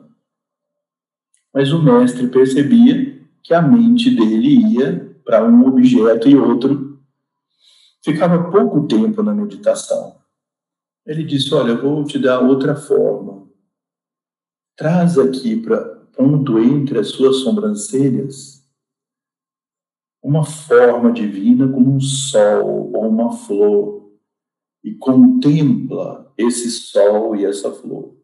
[1.54, 7.02] Mas o mestre percebia que a mente dele ia para um objeto e outro.
[8.04, 10.18] Ficava pouco tempo na meditação.
[11.04, 13.48] Ele disse: Olha, eu vou te dar outra forma.
[14.76, 15.84] Traz aqui para
[16.16, 18.58] ponto entre as suas sobrancelhas
[20.22, 24.07] uma forma divina como um sol ou uma flor
[24.88, 28.16] e contempla esse sol e essa flor.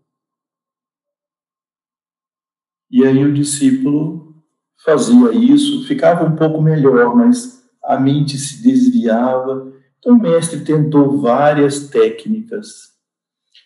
[2.90, 4.42] E aí o discípulo
[4.86, 9.74] fazia isso, ficava um pouco melhor, mas a mente se desviava.
[10.00, 12.94] Então o mestre tentou várias técnicas.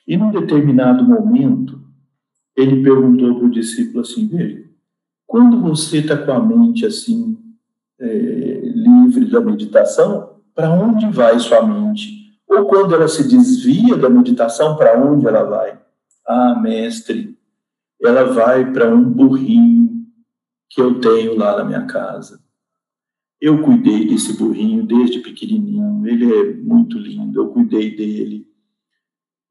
[0.07, 1.79] E num determinado momento,
[2.55, 4.65] ele perguntou para o discípulo assim: Veja,
[5.27, 7.37] quando você está com a mente assim,
[7.99, 12.26] é, livre da meditação, para onde vai sua mente?
[12.47, 15.79] Ou quando ela se desvia da meditação, para onde ela vai?
[16.25, 17.37] Ah, mestre,
[18.01, 20.05] ela vai para um burrinho
[20.69, 22.39] que eu tenho lá na minha casa.
[23.39, 28.47] Eu cuidei desse burrinho desde pequenininho, ele é muito lindo, eu cuidei dele.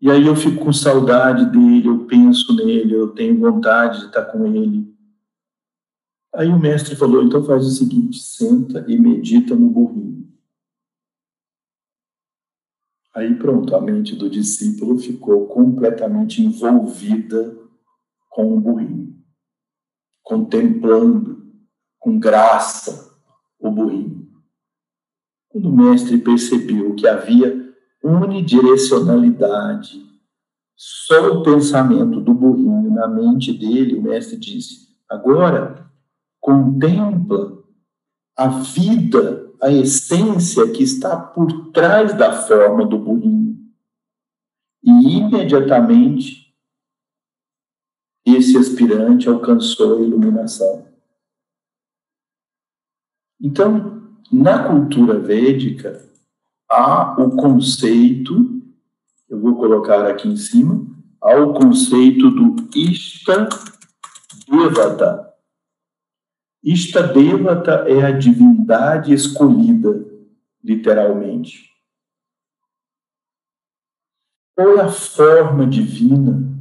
[0.00, 4.24] E aí eu fico com saudade dele, eu penso nele, eu tenho vontade de estar
[4.24, 4.94] com ele.
[6.34, 10.15] Aí o mestre falou: então faz o seguinte, senta e medita no burrinho.
[13.16, 17.56] Aí pronto, a mente do discípulo ficou completamente envolvida
[18.28, 19.16] com o burrinho,
[20.22, 21.42] contemplando
[21.98, 23.16] com graça
[23.58, 24.28] o burrinho.
[25.48, 30.04] Quando o mestre percebeu que havia unidirecionalidade,
[30.76, 35.90] só o pensamento do burrinho na mente dele, o mestre disse: agora
[36.38, 37.64] contempla
[38.36, 43.56] a vida, a essência que está por trás da forma do burrinho.
[44.82, 46.54] E imediatamente
[48.24, 50.86] esse aspirante alcançou a iluminação.
[53.40, 54.02] Então,
[54.32, 56.04] na cultura védica,
[56.68, 58.60] há o conceito,
[59.28, 60.84] eu vou colocar aqui em cima,
[61.20, 63.48] há o conceito do Ishta
[64.48, 65.35] Devata.
[66.62, 70.04] Ishta Devata é a divindade escolhida,
[70.62, 71.70] literalmente.
[74.54, 76.56] Qual é a forma divina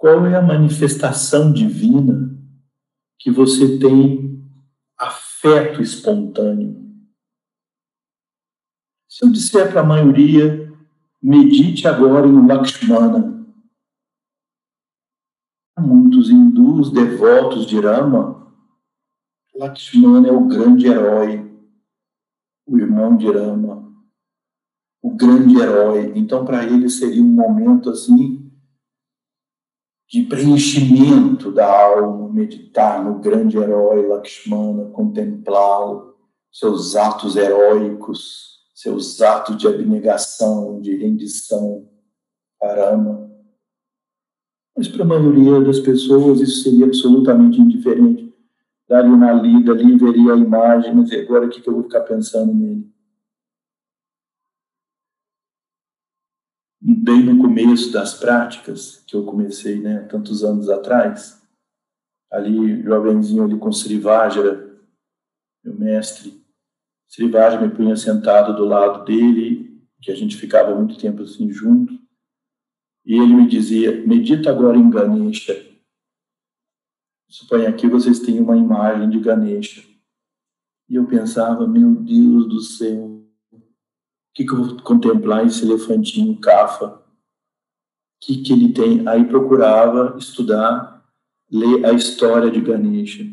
[0.00, 2.34] qual é a manifestação divina
[3.18, 4.42] que você tem
[4.98, 6.74] afeto espontâneo?
[9.06, 10.72] Se eu disser para a maioria,
[11.22, 13.46] medite agora em Lakshmana.
[15.78, 18.49] Muitos hindus devotos de Rama,
[19.54, 21.50] Lakshmana é o grande herói,
[22.66, 23.92] o irmão de Rama,
[25.02, 26.12] o grande herói.
[26.14, 28.50] Então, para ele seria um momento assim
[30.08, 36.16] de preenchimento da alma, meditar no grande herói Lakshmana, contemplá-lo,
[36.52, 41.88] seus atos heróicos, seus atos de abnegação, de rendição
[42.58, 43.30] para Ama.
[44.76, 48.29] Mas para a maioria das pessoas isso seria absolutamente indiferente.
[48.90, 52.52] Daria uma lida ali, veria a imagem, mas agora o que eu vou ficar pensando
[52.52, 52.90] nele?
[56.82, 61.40] bem no começo das práticas que eu comecei, né, tantos anos atrás,
[62.32, 64.80] ali jovenzinho ali com Srivajra,
[65.62, 66.42] meu mestre,
[67.06, 71.92] Srivajra me punha sentado do lado dele, que a gente ficava muito tempo assim junto,
[73.04, 75.69] e ele me dizia: medita agora em Ganesha.
[77.30, 79.82] Suponha aqui vocês têm uma imagem de Ganesha.
[80.88, 83.20] E eu pensava, meu Deus do céu,
[84.40, 86.86] que, que eu vou contemplar esse elefantinho cafa?
[86.86, 87.00] O
[88.22, 89.06] que, que ele tem?
[89.06, 91.04] Aí procurava estudar,
[91.50, 93.24] ler a história de Ganesha.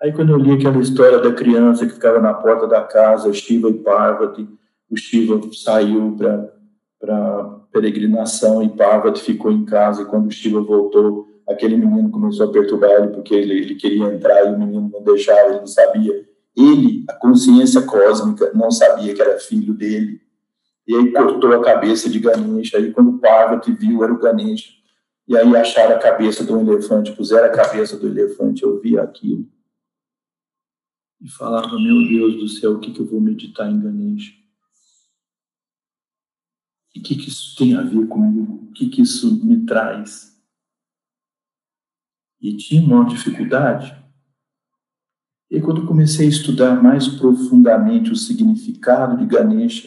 [0.00, 3.70] Aí quando eu li aquela história da criança que ficava na porta da casa, Shiva
[3.70, 4.48] e Parvati,
[4.90, 6.16] o Shiva saiu
[6.98, 12.48] para peregrinação e Parvati ficou em casa e quando o Shiva voltou, aquele menino começou
[12.48, 15.66] a perturbar ele porque ele, ele queria entrar e o menino não deixava, ele não
[15.66, 20.20] sabia ele, a consciência cósmica, não sabia que era filho dele.
[20.86, 22.76] E aí cortou a cabeça de Ganesha.
[22.76, 24.70] Aí, quando Parvati viu, era o Ganesha.
[25.26, 28.62] E aí acharam a cabeça do elefante, puseram a cabeça do elefante.
[28.62, 29.48] Eu via aquilo.
[31.20, 34.32] E falava: Meu Deus do céu, o que, que eu vou meditar em Ganesha?
[36.94, 38.64] E o que, que isso tem a ver comigo?
[38.68, 40.31] O que, que isso me traz?
[42.42, 44.02] E tinha uma dificuldade
[45.52, 49.86] e quando comecei a estudar mais profundamente o significado de Ganesha,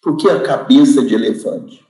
[0.00, 1.86] por que a cabeça de elefante?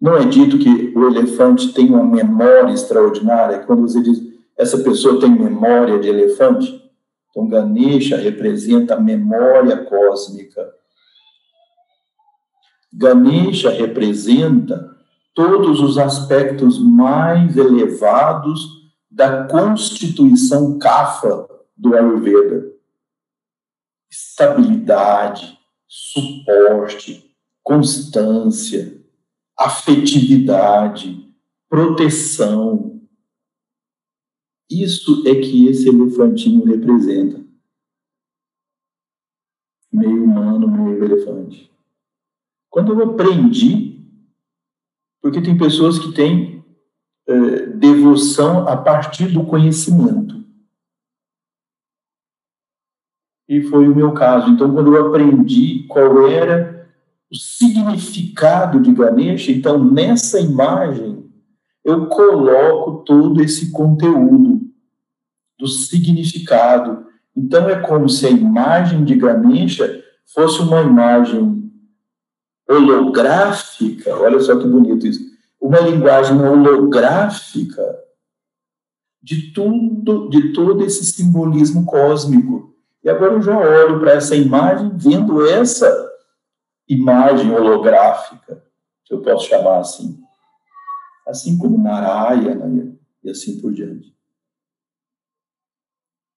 [0.00, 3.60] Não é dito que o elefante tem uma memória extraordinária?
[3.60, 4.20] Quando você diz,
[4.56, 6.90] essa pessoa tem memória de elefante?
[7.30, 10.74] Então, Ganesha representa a memória cósmica.
[12.92, 14.97] Ganesha representa
[15.38, 22.74] todos os aspectos mais elevados da constituição kafa do Ayurveda.
[24.10, 27.32] Estabilidade, suporte,
[27.62, 29.00] constância,
[29.56, 31.32] afetividade,
[31.68, 33.00] proteção.
[34.68, 37.40] Isso é que esse elefantinho representa.
[39.92, 41.70] Meio humano, meio elefante.
[42.68, 43.87] Quando eu aprendi
[45.28, 46.64] porque tem pessoas que têm
[47.28, 50.42] é, devoção a partir do conhecimento.
[53.46, 54.48] E foi o meu caso.
[54.48, 56.88] Então, quando eu aprendi qual era
[57.30, 61.30] o significado de Ganesha, então nessa imagem
[61.84, 64.62] eu coloco todo esse conteúdo
[65.58, 67.06] do significado.
[67.36, 70.02] Então é como se a imagem de Ganesha
[70.32, 71.57] fosse uma imagem
[72.68, 75.20] holográfica, olha só que bonito isso,
[75.60, 77.82] uma linguagem holográfica
[79.22, 82.74] de tudo, de todo esse simbolismo cósmico.
[83.02, 85.86] E agora eu já olho para essa imagem, vendo essa
[86.88, 88.62] imagem holográfica,
[89.06, 90.20] se eu posso chamar assim,
[91.26, 94.16] assim como Narayana e assim por diante.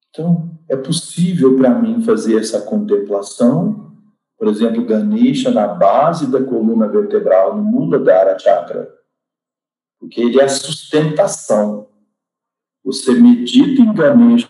[0.09, 3.90] Então, é possível para mim fazer essa contemplação
[4.41, 8.91] por exemplo, Ganesha na base da coluna vertebral, no Muladhara Chakra,
[9.99, 11.87] porque ele é a sustentação.
[12.83, 14.49] Você medita em Ganesha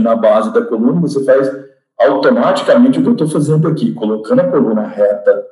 [0.00, 1.48] na base da coluna, você faz
[1.96, 5.46] automaticamente o que eu estou fazendo aqui, colocando a coluna reta.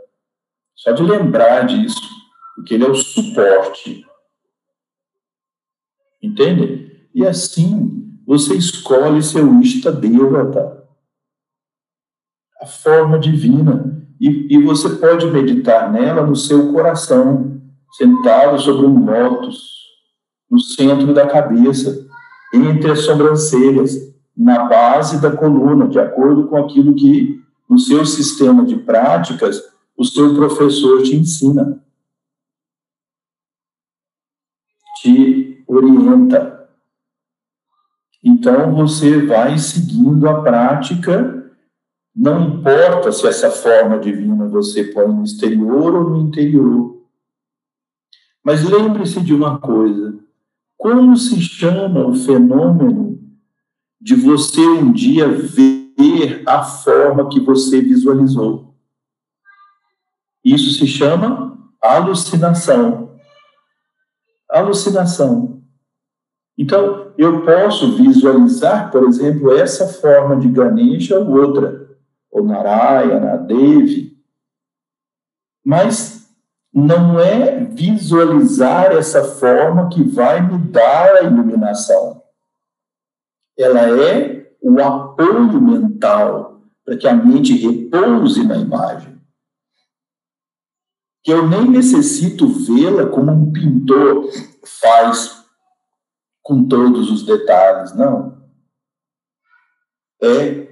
[0.74, 2.02] Só de lembrar disso,
[2.56, 4.04] porque ele é o suporte.
[6.20, 7.08] Entende?
[7.14, 10.85] E assim, você escolhe seu Ishta Devata
[12.60, 13.96] a forma divina.
[14.20, 17.60] E, e você pode meditar nela no seu coração,
[17.96, 19.76] sentado sobre um lótus,
[20.50, 22.06] no centro da cabeça,
[22.52, 28.64] entre as sobrancelhas, na base da coluna, de acordo com aquilo que, no seu sistema
[28.64, 29.62] de práticas,
[29.96, 31.82] o seu professor te ensina,
[35.02, 36.68] te orienta.
[38.22, 41.45] Então, você vai seguindo a prática
[42.16, 46.96] não importa se essa forma divina você põe no exterior ou no interior.
[48.42, 50.18] Mas lembre-se de uma coisa:
[50.78, 53.20] como se chama o fenômeno
[54.00, 58.74] de você um dia ver a forma que você visualizou?
[60.42, 63.10] Isso se chama alucinação.
[64.48, 65.60] Alucinação.
[66.56, 71.85] Então, eu posso visualizar, por exemplo, essa forma de Ganesha ou outra
[72.36, 74.14] ou Narayana, Devi,
[75.64, 76.30] mas
[76.72, 82.22] não é visualizar essa forma que vai me dar a iluminação.
[83.58, 89.18] Ela é o apoio mental para que a mente repouse na imagem.
[91.24, 94.28] Que eu nem necessito vê-la como um pintor
[94.80, 95.42] faz
[96.42, 98.36] com todos os detalhes, não.
[100.22, 100.65] É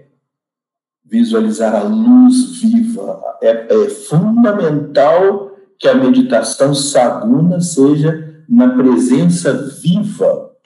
[1.14, 3.38] visualizar a luz viva.
[3.40, 10.56] É, é fundamental que a meditação saguna seja na presença viva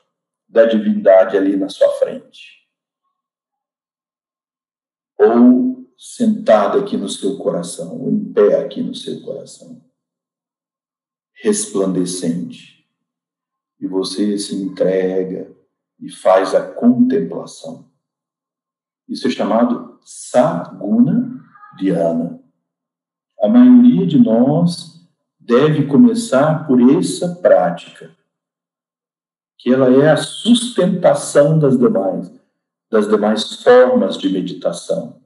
[0.48, 2.66] da divindade ali na sua frente.
[5.18, 9.84] Ou sentado aqui no seu coração, ou em pé aqui no seu coração.
[11.34, 12.88] Resplandecente.
[13.78, 15.54] E você se entrega
[16.00, 17.86] e faz a contemplação.
[19.06, 21.44] Isso é chamado Saguna
[21.76, 22.40] Dhyana.
[23.40, 28.14] A maioria de nós deve começar por essa prática,
[29.56, 32.32] que ela é a sustentação das demais,
[32.90, 35.22] das demais formas de meditação.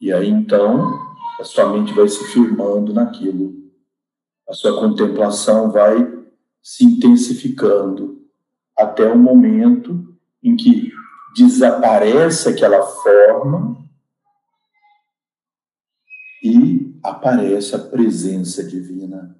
[0.00, 0.98] E aí então,
[1.38, 3.70] a sua mente vai se firmando naquilo.
[4.48, 5.98] A sua contemplação vai
[6.62, 8.26] se intensificando
[8.76, 10.09] até o momento
[10.42, 10.92] em que
[11.34, 13.88] desaparece aquela forma
[16.42, 19.38] e aparece a presença divina.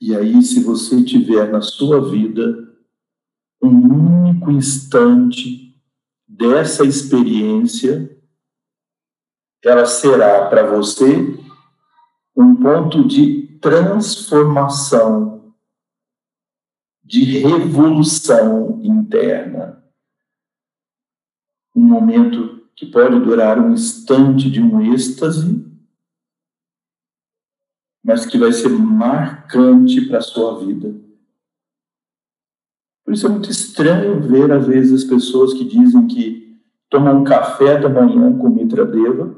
[0.00, 2.76] E aí, se você tiver na sua vida
[3.62, 5.74] um único instante
[6.28, 8.14] dessa experiência,
[9.62, 11.38] ela será para você
[12.36, 15.33] um ponto de transformação,
[17.04, 19.84] de revolução interna.
[21.76, 25.64] Um momento que pode durar um instante de um êxtase,
[28.02, 30.94] mas que vai ser marcante para a sua vida.
[33.04, 37.78] Por isso é muito estranho ver, às vezes, as pessoas que dizem que tomam café
[37.78, 39.34] da manhã com Mitra Deva,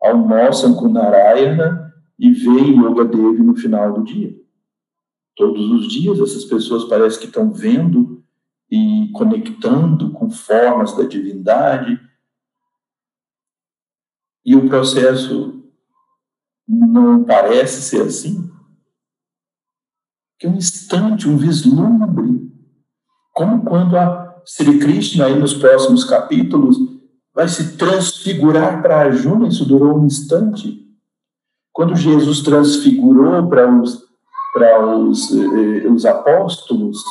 [0.00, 4.34] almoçam com Narayana e veem Yoga Devi no final do dia.
[5.38, 8.24] Todos os dias essas pessoas parecem que estão vendo
[8.68, 11.96] e conectando com formas da divindade.
[14.44, 15.62] E o processo
[16.66, 18.50] não parece ser assim.
[20.40, 22.52] Que um instante, um vislumbre.
[23.32, 26.76] Como quando a Sri Krishna, aí nos próximos capítulos,
[27.32, 30.84] vai se transfigurar para Arjuna, isso durou um instante.
[31.72, 34.07] Quando Jesus transfigurou para os,
[34.52, 37.02] para os, eh, os apóstolos,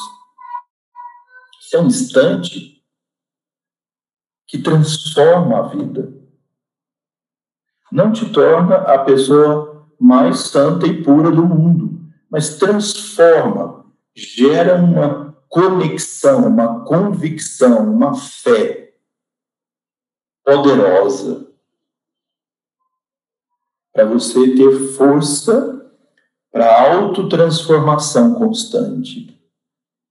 [1.74, 2.84] é um instante
[4.48, 6.14] que transforma a vida.
[7.92, 13.86] Não te torna a pessoa mais santa e pura do mundo, mas transforma,
[14.16, 18.94] gera uma conexão, uma convicção, uma fé
[20.44, 21.48] poderosa
[23.94, 25.87] para você ter força
[26.58, 29.40] para a autotransformação constante,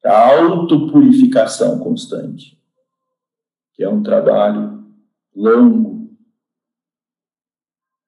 [0.01, 2.57] para a autopurificação constante,
[3.75, 4.87] que é um trabalho
[5.35, 6.17] longo,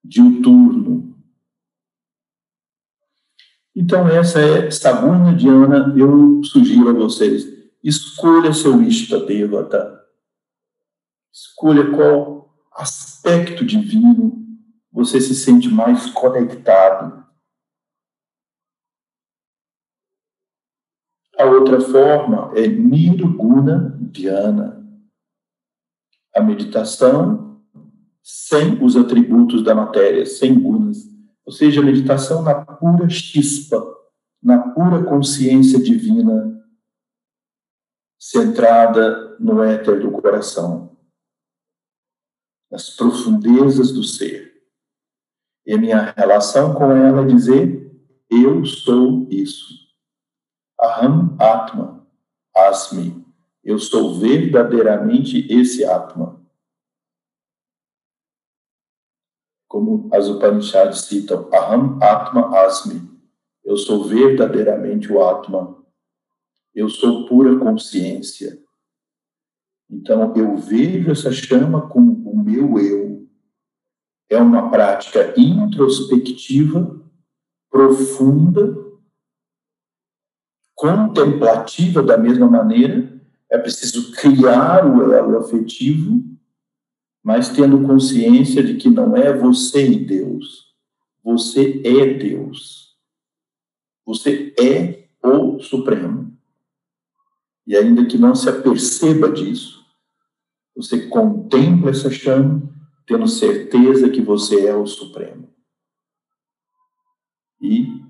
[0.05, 1.16] diuturno.
[3.74, 5.93] Então, essa é Saguna Diana.
[5.99, 7.45] Eu sugiro a vocês:
[7.82, 10.01] escolha seu Ishta Devata
[11.32, 14.47] Escolha qual aspecto divino
[14.93, 17.26] você se sente mais conectado.
[21.39, 24.84] A outra forma é Nirguna Dhyana.
[26.34, 27.62] A meditação
[28.22, 30.99] sem os atributos da matéria, sem gunas.
[31.47, 33.82] Ou seja, a meditação na pura chispa,
[34.43, 36.62] na pura consciência divina,
[38.18, 40.89] centrada no éter do coração
[42.70, 44.53] nas profundezas do ser.
[45.66, 47.91] E a minha relação com ela é dizer:
[48.30, 49.88] eu sou isso.
[50.89, 52.07] Aham Atma,
[52.57, 53.22] Asmi.
[53.62, 56.43] Eu sou verdadeiramente esse Atma.
[59.68, 63.07] Como as Upanishads citam, Aham Atma Asmi.
[63.62, 65.76] Eu sou verdadeiramente o Atma.
[66.74, 68.59] Eu sou pura consciência.
[69.91, 73.28] Então, eu vejo essa chama como o meu eu.
[74.30, 76.99] É uma prática introspectiva,
[77.70, 78.88] profunda,
[80.79, 83.20] contemplativa da mesma maneira.
[83.51, 86.24] É preciso criar o elo afetivo,
[87.22, 90.68] mas tendo consciência de que não é você e Deus.
[91.24, 92.97] Você é Deus.
[94.07, 96.33] Você é o Supremo.
[97.66, 99.85] E ainda que não se aperceba disso,
[100.76, 102.62] você contempla essa chama,
[103.05, 105.53] tendo certeza que você é o Supremo.
[107.61, 108.01] E,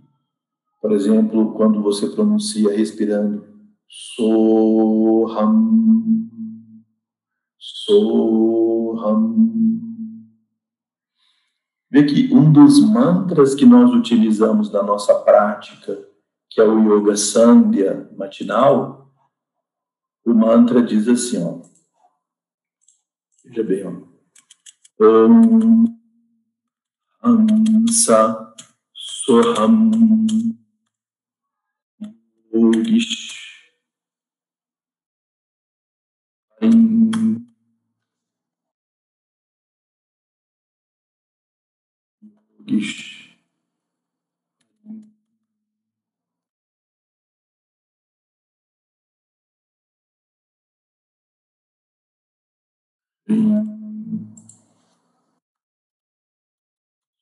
[0.81, 3.47] por exemplo, quando você pronuncia respirando
[3.89, 5.49] Soham,
[7.59, 9.49] Soham.
[11.91, 16.07] Vê que um dos mantras que nós utilizamos na nossa prática,
[16.51, 19.11] que é o Yoga Sandhya matinal,
[20.25, 21.63] o mantra diz assim, ó,
[23.45, 24.09] Veja bem, ó.
[25.01, 25.85] Om
[27.23, 28.55] Hamsa
[28.93, 29.91] Soham
[32.59, 33.39] Yogish
[42.61, 43.29] Yogish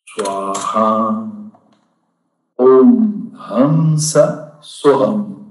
[0.09, 0.89] Swaha
[2.59, 2.91] Om
[4.67, 5.47] Soham.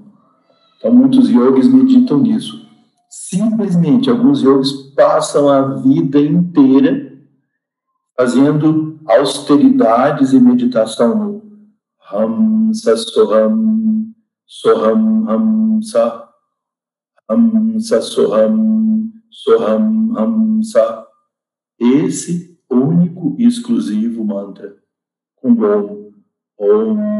[0.76, 2.68] Então, muitos yogis meditam nisso.
[3.08, 7.16] Simplesmente, alguns yogis passam a vida inteira
[8.14, 11.42] fazendo austeridades e meditação no
[12.12, 14.14] Hamsa Soham,
[14.46, 16.28] Soham Hamsa,
[17.26, 21.06] Hamsa Soham, Soham Hamsa.
[21.78, 24.76] Esse único e exclusivo mantra,
[25.36, 25.54] com
[26.58, 27.16] Om.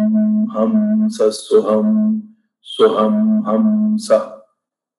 [0.57, 2.23] Hamsa Soham
[2.61, 4.43] Soham Hamsa.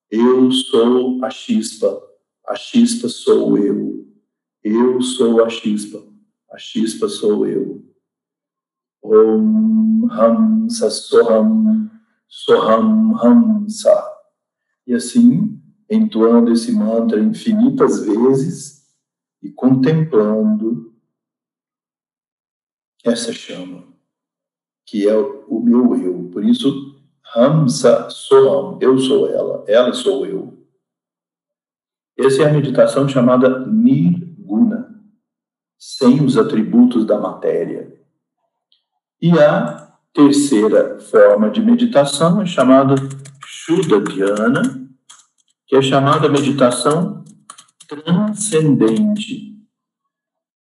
[0.09, 2.01] Eu sou a chispa,
[2.47, 4.07] a chispa sou eu.
[4.63, 6.01] Eu sou a chispa,
[6.51, 7.83] a chispa sou eu.
[9.03, 11.89] Om Hamsa Soham
[12.27, 14.13] Soham Hamsa.
[14.85, 15.59] E assim,
[15.89, 18.87] entoando esse mantra infinitas vezes
[19.41, 20.93] e contemplando
[23.03, 23.96] essa chama,
[24.87, 26.29] que é o meu eu.
[26.31, 26.95] Por isso,
[27.35, 30.57] Hamsa Soham, eu sou ela, ela sou eu.
[32.17, 34.95] Essa é a meditação chamada Nirguna,
[35.77, 37.95] sem os atributos da matéria.
[39.21, 42.95] E a terceira forma de meditação é chamada
[43.45, 44.87] Shuddha Dhyana,
[45.67, 47.23] que é chamada meditação
[47.87, 49.56] transcendente.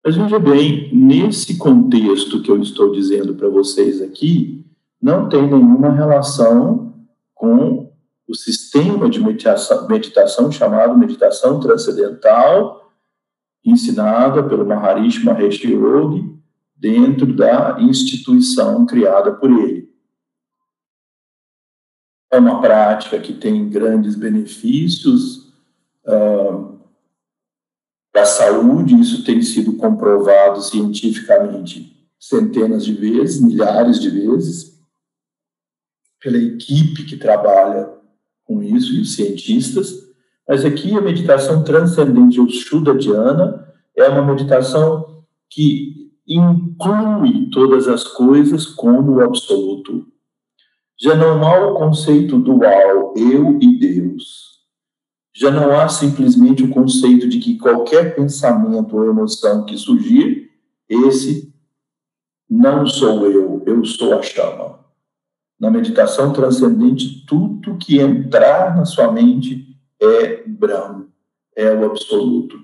[0.05, 4.65] Mas veja bem, nesse contexto que eu estou dizendo para vocês aqui,
[5.01, 6.95] não tem nenhuma relação
[7.35, 7.93] com
[8.27, 12.93] o sistema de meditação, meditação chamado meditação transcendental,
[13.65, 16.35] ensinada pelo Maharishi Mahesh Yogi,
[16.77, 19.91] dentro da instituição criada por ele.
[22.33, 25.53] É uma prática que tem grandes benefícios
[26.07, 26.80] uh,
[28.13, 34.79] para a saúde, isso tem sido comprovado cientificamente centenas de vezes, milhares de vezes,
[36.21, 37.89] pela equipe que trabalha
[38.45, 39.95] com isso e os cientistas.
[40.47, 48.05] Mas aqui a meditação transcendente, o Shuddha Dhyana, é uma meditação que inclui todas as
[48.05, 50.07] coisas como o absoluto.
[51.01, 54.50] Já não há o conceito dual, eu e Deus.
[55.33, 60.51] Já não há simplesmente o conceito de que qualquer pensamento ou emoção que surgir,
[60.89, 61.55] esse
[62.49, 64.81] não sou eu, eu sou a chama.
[65.59, 71.07] Na meditação transcendente, tudo que entrar na sua mente é Brahma,
[71.55, 72.59] é o absoluto.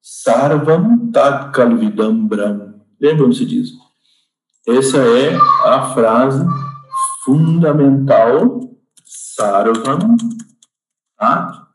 [0.00, 2.74] Sarvam Tat Kalvidam Brahma.
[3.00, 3.78] Lembram-se disso.
[4.68, 6.44] Essa é a frase
[7.24, 8.60] fundamental,
[9.04, 10.16] sarvam
[11.18, 11.71] at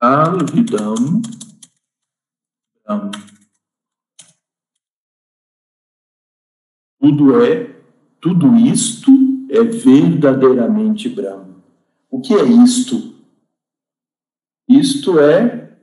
[0.00, 1.20] alvidam
[2.84, 3.10] brahm.
[6.98, 7.80] Tudo é,
[8.20, 9.10] tudo isto
[9.50, 11.62] é verdadeiramente Brahma.
[12.10, 13.14] O que é isto?
[14.68, 15.76] Isto é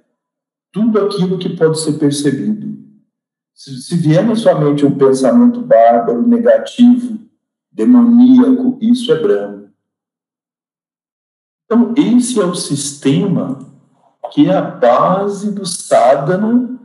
[0.72, 2.78] tudo aquilo que pode ser percebido.
[3.53, 7.20] Se, se vier na sua mente um pensamento bárbaro, negativo,
[7.72, 9.74] demoníaco, isso é Brahma.
[11.65, 13.77] Então, esse é o sistema
[14.32, 16.80] que é a base do sadhana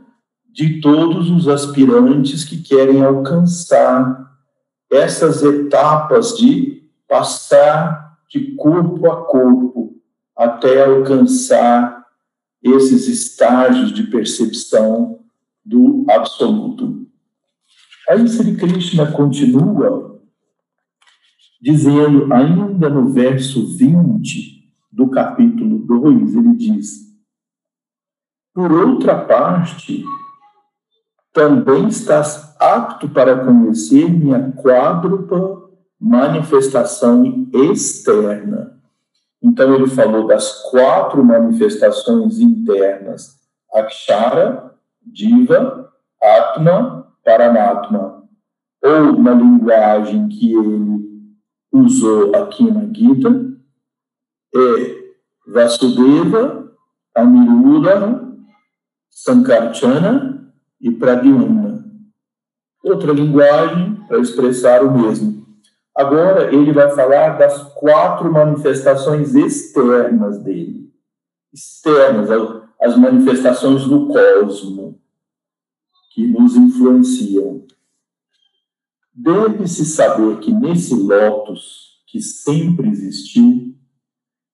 [0.51, 4.31] de todos os aspirantes que querem alcançar
[4.91, 9.95] essas etapas de passar de corpo a corpo
[10.35, 12.03] até alcançar
[12.61, 15.19] esses estágios de percepção
[15.65, 17.07] do absoluto.
[18.09, 20.21] Aí Sri Krishna continua
[21.61, 27.12] dizendo, ainda no verso 20 do capítulo 2, ele diz:
[28.53, 30.05] Por outra parte,
[31.33, 35.63] também estás apto para conhecer minha quádrupla
[35.99, 38.79] manifestação externa.
[39.41, 43.39] Então, ele falou das quatro manifestações internas:
[43.73, 45.91] Akshara, Diva,
[46.21, 48.23] Atma, Paramatma.
[48.83, 51.03] Ou na linguagem que ele
[51.71, 53.53] usou aqui na Gita,
[54.55, 55.03] é
[55.47, 56.71] Vasudeva,
[57.15, 58.22] Aniruddha,
[59.13, 60.51] Sankarchana
[60.81, 61.85] e Pradyumna.
[62.83, 65.45] Outra linguagem para expressar o mesmo.
[65.95, 70.91] Agora ele vai falar das quatro manifestações externas dele.
[71.53, 72.29] Externas,
[72.81, 74.99] as manifestações do cosmo
[76.11, 77.65] que nos influenciam.
[79.13, 83.75] Deve-se saber que nesse lótus, que sempre existiu,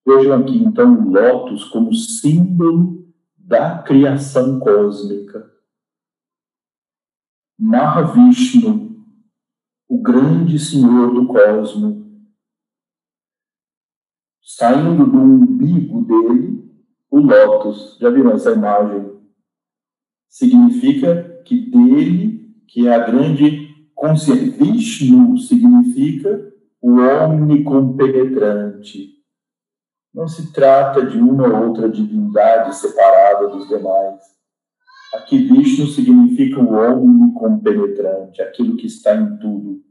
[0.06, 3.09] vejam aqui então o lótus como símbolo
[3.50, 5.52] da criação cósmica.
[7.60, 9.04] Mahavishnu,
[9.90, 12.30] o grande senhor do cosmo,
[14.40, 16.72] saindo do umbigo dele,
[17.10, 17.98] o lótus.
[18.00, 19.18] Já viram essa imagem?
[20.28, 24.64] Significa que dele, que é a grande consciência.
[24.64, 29.19] Vishnu significa o omnicompenetrante.
[30.14, 34.20] Não se trata de uma ou outra divindade separada dos demais.
[35.14, 39.82] Aqui Vishnu significa o homem compenetrante, aquilo que está em tudo.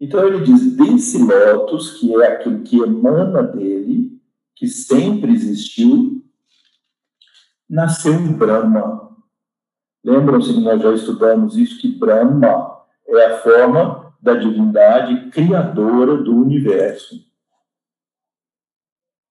[0.00, 4.18] Então ele diz: desse lótus, que é aquilo que emana dele,
[4.54, 6.22] que sempre existiu,
[7.68, 9.10] nasceu um Brahma.
[10.04, 16.36] Lembram-se que nós já estudamos isso, que Brahma é a forma da divindade criadora do
[16.36, 17.33] universo.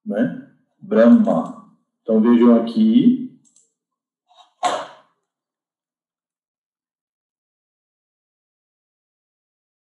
[0.06, 0.50] Né?
[0.80, 1.72] Brahma.
[2.02, 3.24] Então vejam aqui.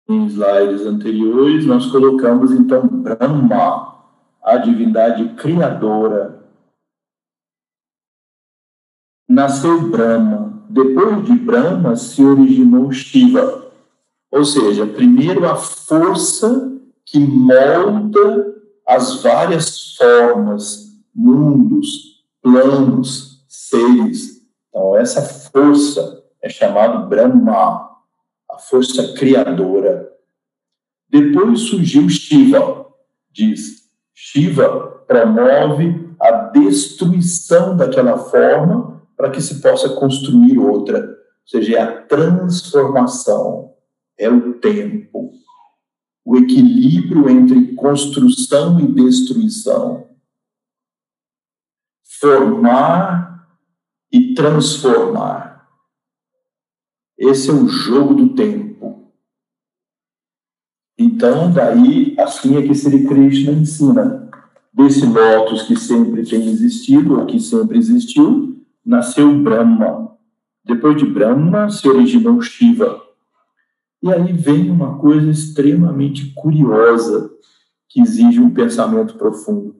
[0.09, 4.05] Em slides anteriores, nós colocamos então Brahma,
[4.41, 6.38] a divindade criadora
[9.28, 10.63] nasceu Brahma.
[10.70, 13.72] Depois de Brahma se originou Shiva.
[14.32, 16.74] Ou seja, primeiro a força
[17.05, 18.57] que molda
[18.88, 24.42] as várias formas, mundos, planos, seres.
[24.70, 27.90] Então, essa força é chamada Brahma,
[28.50, 30.10] a força criadora.
[31.10, 32.88] Depois surgiu Shiva,
[33.30, 33.88] diz.
[34.14, 41.00] Shiva promove a destruição daquela forma para que se possa construir outra.
[41.00, 41.16] Ou
[41.46, 43.74] seja, é a transformação,
[44.18, 45.32] é o tempo,
[46.28, 50.09] o equilíbrio entre construção e destruição.
[52.19, 53.47] Formar
[54.11, 55.69] e transformar.
[57.17, 59.13] Esse é o jogo do tempo.
[60.99, 64.30] Então, daí, assim é que Sri Krishna ensina.
[64.73, 70.17] Desse lótus que sempre tem existido, ou que sempre existiu, nasceu Brahma.
[70.65, 73.07] Depois de Brahma se originou Shiva.
[74.02, 77.32] E aí vem uma coisa extremamente curiosa
[77.89, 79.76] que exige um pensamento profundo.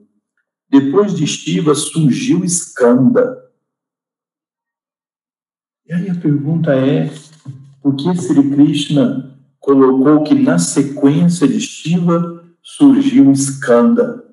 [0.68, 3.48] Depois de Shiva surgiu Skanda.
[5.86, 7.08] E aí a pergunta é:
[7.80, 14.24] por que Sri Krishna colocou que na sequência de Shiva surgiu Skanda?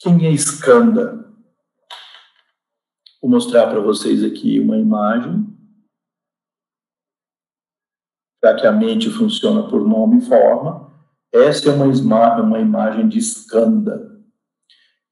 [0.00, 1.24] Quem é Skanda?
[3.22, 5.46] Vou mostrar para vocês aqui uma imagem,
[8.44, 10.92] já que a mente funciona por nome e forma.
[11.32, 14.12] Essa é uma, uma imagem de Skanda.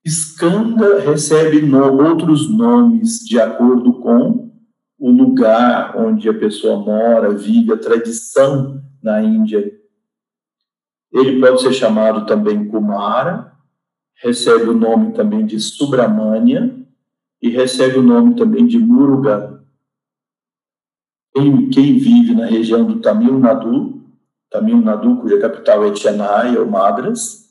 [0.05, 4.53] Skanda recebe no, outros nomes de acordo com
[4.99, 9.73] o lugar onde a pessoa mora, vive, a tradição na Índia.
[11.11, 13.51] Ele pode ser chamado também Kumara,
[14.23, 16.71] recebe o nome também de Subramania,
[17.41, 19.62] e recebe o nome também de Murugan.
[21.35, 24.03] Quem, quem vive na região do Tamil Nadu,
[24.51, 27.43] Tamil Nadu, cuja capital é Chennai ou Madras,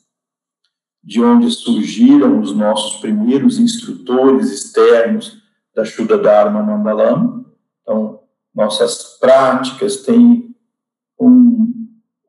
[1.02, 5.42] de onde surgiram os nossos primeiros instrutores externos
[5.74, 7.44] da Shuddha Dharma Mandalam.
[7.82, 8.20] Então,
[8.54, 10.54] nossas práticas têm
[11.18, 11.74] um,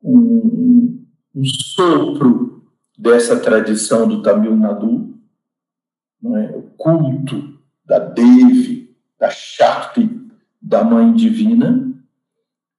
[0.02, 2.64] um, um sopro
[2.98, 5.14] dessa tradição do Tamil Nadu,
[6.36, 6.56] é?
[6.56, 10.13] o culto da Devi, da Shakti,
[10.64, 11.92] da Mãe Divina.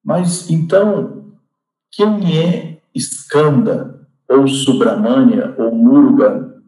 [0.03, 1.35] Mas então,
[1.91, 6.61] quem é Skanda, ou Subramania, ou Murugan,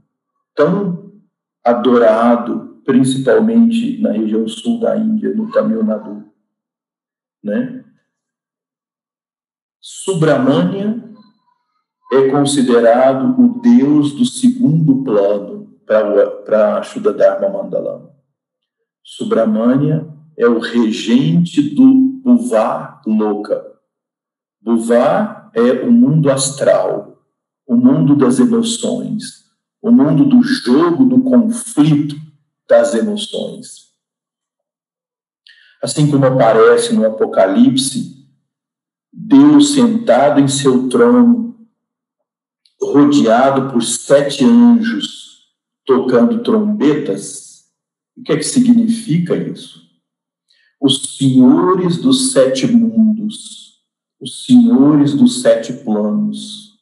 [0.55, 1.11] tão
[1.63, 6.24] adorado, principalmente na região sul da Índia, no Tamil Nadu?
[7.43, 7.84] Né?
[9.82, 11.03] Subramania
[12.11, 18.11] é considerado o deus do segundo plano para Shuddha Dharma Mandalam.
[19.03, 23.65] Subramania é o regente do Bhuva Loka.
[24.61, 27.23] Bhuva é o mundo astral,
[27.65, 29.45] o mundo das emoções,
[29.81, 32.15] o mundo do jogo, do conflito
[32.69, 33.88] das emoções.
[35.81, 38.27] Assim como aparece no Apocalipse,
[39.11, 41.67] Deus sentado em seu trono,
[42.79, 45.47] rodeado por sete anjos,
[45.85, 47.65] tocando trombetas,
[48.15, 49.86] o que é que significa isso?
[50.80, 53.82] Os senhores dos sete mundos,
[54.19, 56.78] os senhores dos sete planos,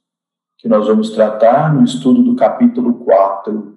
[0.58, 3.76] que nós vamos tratar no estudo do capítulo 4,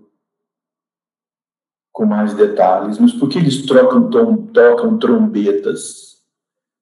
[1.93, 2.99] com mais detalhes.
[2.99, 4.09] Mas por que eles trocam,
[4.53, 6.19] tocam trombetas?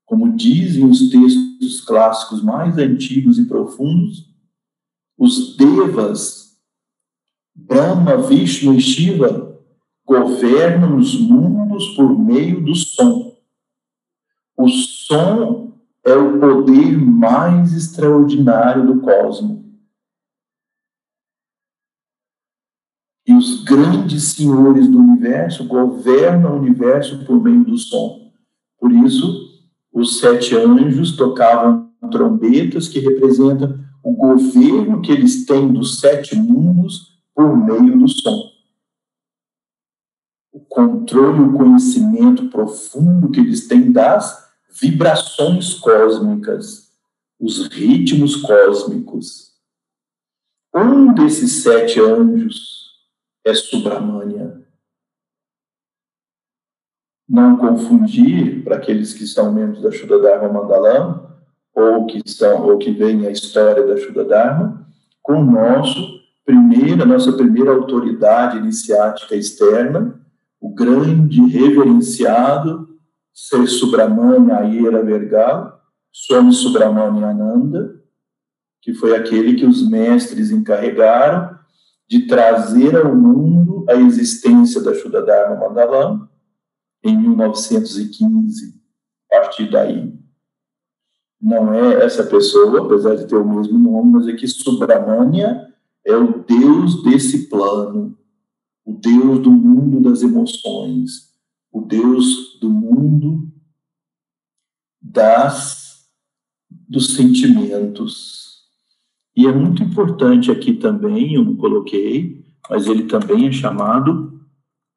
[0.04, 4.30] Como dizem os textos clássicos mais antigos e profundos,
[5.18, 6.56] os devas,
[7.54, 9.55] Brahma, Vishnu e Shiva,
[10.06, 13.36] governam os mundos por meio do som.
[14.56, 15.72] O som
[16.04, 19.66] é o poder mais extraordinário do cosmos.
[23.26, 28.30] E os grandes senhores do universo governam o universo por meio do som.
[28.78, 35.98] Por isso, os sete anjos tocavam trombetas que representam o governo que eles têm dos
[35.98, 38.55] sete mundos por meio do som.
[40.76, 44.46] Controle, o conhecimento profundo que eles têm das
[44.78, 46.92] vibrações cósmicas,
[47.40, 49.54] os ritmos cósmicos.
[50.74, 52.90] Um desses sete anjos
[53.42, 54.66] é Subramania.
[57.26, 61.40] Não confundir, para aqueles que são membros da Shuddha Dharma
[61.74, 64.86] ou que são ou que veem a história da Shuddha Dharma,
[65.22, 70.25] com nosso primeira, nossa primeira autoridade iniciática externa,
[70.66, 72.88] o grande reverenciado
[73.32, 78.02] Ser Subramanya Ayera Vergal, Swami Subramanya Ananda,
[78.82, 81.56] que foi aquele que os mestres encarregaram
[82.08, 86.28] de trazer ao mundo a existência da Shuddha Dharma Mandalam
[87.04, 88.74] em 1915.
[89.30, 90.12] A partir daí,
[91.40, 95.68] não é essa pessoa, apesar de ter o mesmo nome, mas é que Subramanya
[96.04, 98.16] é o Deus desse plano,
[98.86, 101.34] o Deus do mundo das emoções,
[101.72, 103.52] o Deus do mundo
[105.02, 106.08] das
[106.88, 108.64] dos sentimentos.
[109.36, 114.40] E é muito importante aqui também, eu não coloquei, mas ele também é chamado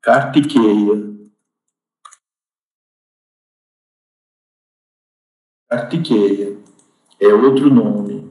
[0.02, 1.10] Kartikeya.
[5.68, 6.58] Kartikeya
[7.20, 8.30] é outro nome.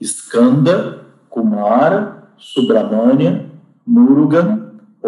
[0.00, 3.50] Skanda, Kumara, Subramania,
[3.84, 4.57] Murugan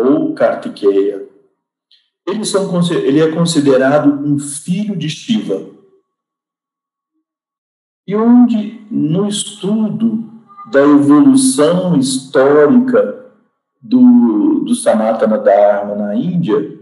[0.00, 1.28] ou Kartikeya.
[2.26, 5.68] Eles são, ele é considerado um filho de Shiva.
[8.06, 10.28] E onde, no estudo
[10.70, 13.32] da evolução histórica
[13.80, 16.78] do, do Sanatana Dharma na Índia,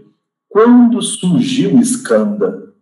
[0.47, 2.73] quando surgiu Skanda?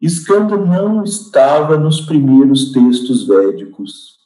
[0.00, 4.18] Skanda não estava nos primeiros textos védicos.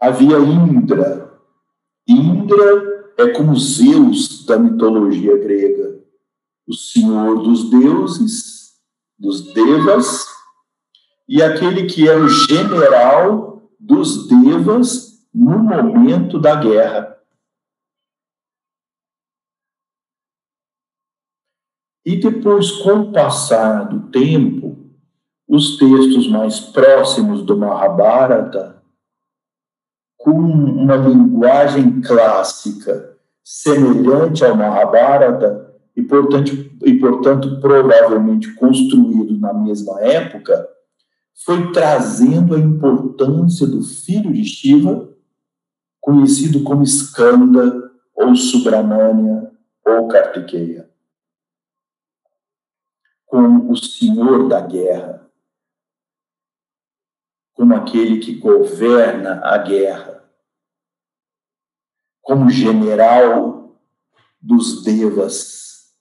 [0.00, 1.31] Havia Indra.
[2.08, 6.02] Indra é como Zeus da mitologia grega,
[6.66, 8.72] o senhor dos deuses,
[9.18, 10.26] dos devas,
[11.28, 17.12] e aquele que é o general dos devas no momento da guerra.
[22.04, 24.92] E depois, com o passar do tempo,
[25.46, 28.71] os textos mais próximos do Mahabharata
[30.22, 36.52] com uma linguagem clássica semelhante ao Mahabharata e portanto,
[36.84, 40.68] e, portanto provavelmente construído na mesma época,
[41.44, 45.08] foi trazendo a importância do filho de Shiva,
[46.00, 49.50] conhecido como Skanda, ou Subramania,
[49.84, 50.88] ou Kartikeya,
[53.26, 55.21] como o senhor da guerra,
[57.62, 60.28] como aquele que governa a guerra
[62.20, 63.80] como general
[64.40, 65.94] dos devas.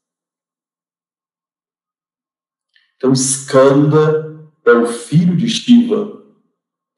[2.97, 6.23] Então, Skanda é o filho de Shiva.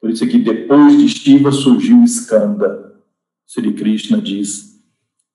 [0.00, 3.02] Por isso é que depois de Shiva surgiu Skanda.
[3.46, 4.82] Sri Krishna diz.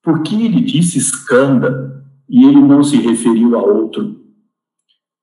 [0.01, 4.25] Por que ele disse Skanda e ele não se referiu a outro?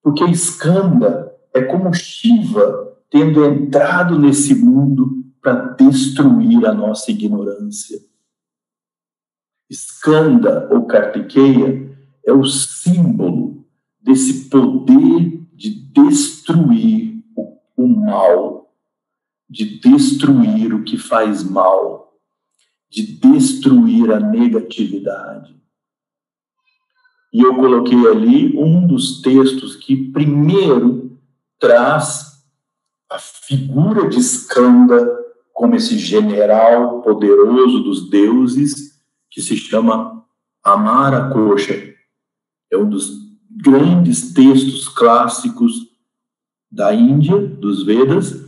[0.01, 7.99] Porque Skanda é como Shiva tendo entrado nesse mundo para destruir a nossa ignorância.
[9.71, 13.65] Skanda ou Kartikeya é o símbolo
[14.01, 18.73] desse poder de destruir o, o mal,
[19.49, 22.15] de destruir o que faz mal,
[22.89, 25.57] de destruir a negatividade.
[27.33, 31.21] E eu coloquei ali um dos textos que primeiro
[31.59, 32.36] traz
[33.11, 39.01] a figura de Skanda como esse general poderoso dos deuses
[39.31, 40.25] que se chama
[40.63, 41.95] Amara Kosha.
[42.71, 43.11] É um dos
[43.51, 45.87] grandes textos clássicos
[46.71, 48.45] da Índia, dos Vedas,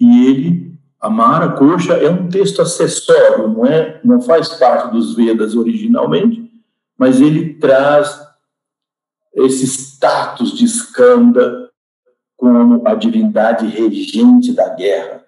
[0.00, 5.54] e ele, Amara Kosha, é um texto acessório, não é, não faz parte dos Vedas
[5.54, 6.50] originalmente,
[6.96, 8.20] mas ele traz
[9.32, 11.67] esse status de Skanda
[12.38, 15.26] como a divindade regente da guerra,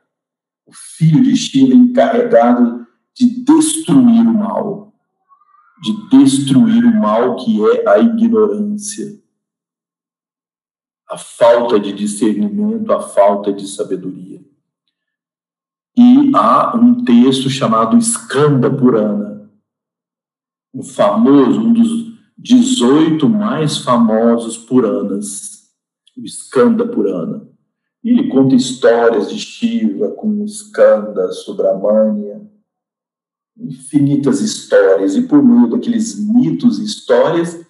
[0.65, 4.91] o filho de Shiva encarregado de destruir o mal
[5.81, 9.19] de destruir o mal que é a ignorância,
[11.09, 14.41] a falta de discernimento, a falta de sabedoria.
[15.97, 19.51] E há um texto chamado Skanda Purana,
[20.73, 25.60] um famoso, um dos 18 mais famosos Puranas,
[26.25, 27.49] Skanda Purana.
[28.03, 32.41] E ele conta histórias de Shiva com Skanda, Subramania,
[33.57, 37.61] infinitas histórias, e por meio daqueles mitos e histórias,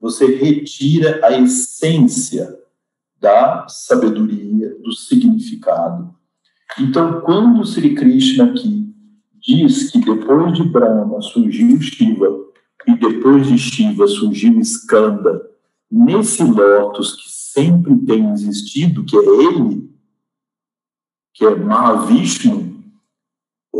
[0.00, 2.58] você retira a essência
[3.20, 6.14] da sabedoria, do significado.
[6.78, 8.94] Então, quando Sri Krishna aqui
[9.40, 12.28] diz que depois de Brahma surgiu Shiva
[12.86, 15.42] e depois de Shiva surgiu Skanda,
[15.90, 19.90] nesse lótus que sempre tem existido, que é ele,
[21.32, 22.84] que é Mahavishnu,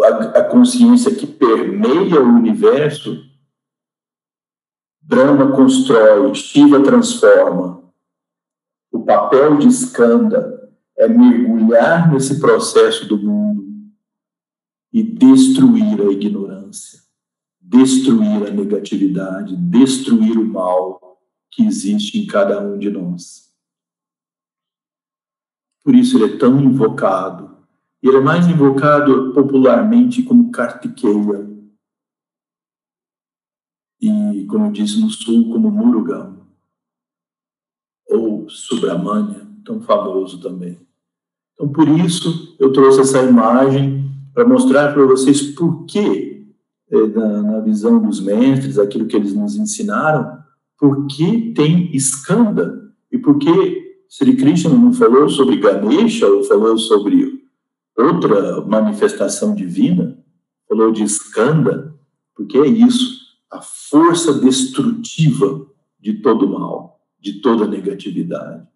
[0.02, 3.22] a, a consciência que permeia o universo,
[5.02, 7.84] Brahma constrói, Shiva transforma.
[8.90, 13.62] O papel de Skanda é mergulhar nesse processo do mundo
[14.90, 17.00] e destruir a ignorância,
[17.60, 21.20] destruir a negatividade, destruir o mal
[21.50, 23.45] que existe em cada um de nós.
[25.86, 27.56] Por isso ele é tão invocado
[28.08, 31.46] ele é mais invocado popularmente como Kartikeya.
[34.00, 36.36] E, como disse, no sul, como Murugan.
[38.08, 40.78] Ou Subramania, tão famoso também.
[41.54, 46.46] Então, por isso, eu trouxe essa imagem para mostrar para vocês por que,
[46.90, 50.38] eh, na, visão dos mestres, aquilo que eles nos ensinaram,
[50.78, 56.78] por que tem Skanda e por que Sri Krishna não falou sobre Ganesha ou falou
[56.78, 57.44] sobre
[57.96, 60.22] outra manifestação divina,
[60.68, 61.94] falou de Skanda,
[62.34, 63.20] porque é isso,
[63.50, 65.66] a força destrutiva
[65.98, 68.66] de todo mal, de toda negatividade.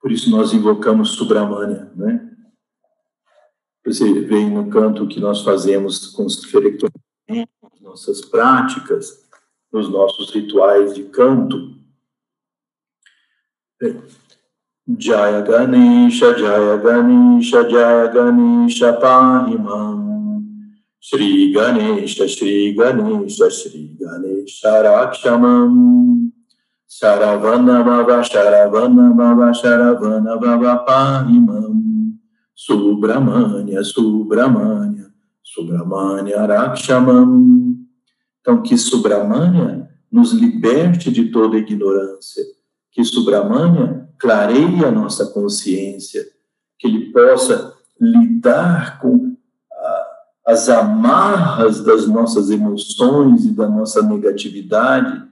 [0.00, 2.30] Por isso nós invocamos Subramania, né?
[3.84, 6.42] Você vê no canto que nós fazemos com os
[7.80, 9.28] nossas práticas,
[9.70, 11.76] nos nossos rituais de canto.
[14.98, 20.04] Jaya Ganesha, Jaya Ganesha, Jaya Ganesha Pahimam.
[21.00, 26.30] Shri Ganesha, Shri Ganesha, Shri Ganesha Rakshamam.
[26.88, 32.18] Sharavana Baba, Sharavana Baba, Sharavana Baba Pahimam.
[32.54, 35.10] Subramanya, Subramanya,
[35.42, 37.86] Subramanya Rakshamam.
[38.40, 42.44] Então, que Subramanya nos liberte de toda ignorância.
[42.94, 46.24] Que Subramanya clareie a nossa consciência,
[46.78, 49.34] que ele possa lidar com
[50.44, 55.26] as amarras das nossas emoções e da nossa negatividade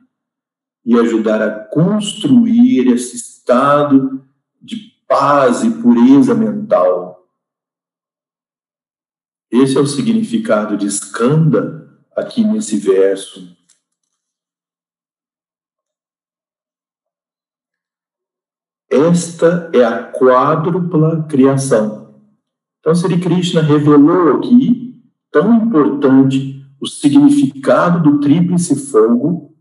[0.84, 4.24] e ajudar a construir esse estado
[4.60, 4.76] de
[5.06, 7.28] paz e pureza mental.
[9.50, 11.86] Esse é o significado de Skanda
[12.16, 13.54] aqui nesse verso.
[18.92, 22.14] Esta é a quádrupla criação.
[22.78, 29.56] Então, Sri Krishna revelou aqui, tão importante, o significado do tríplice fogo,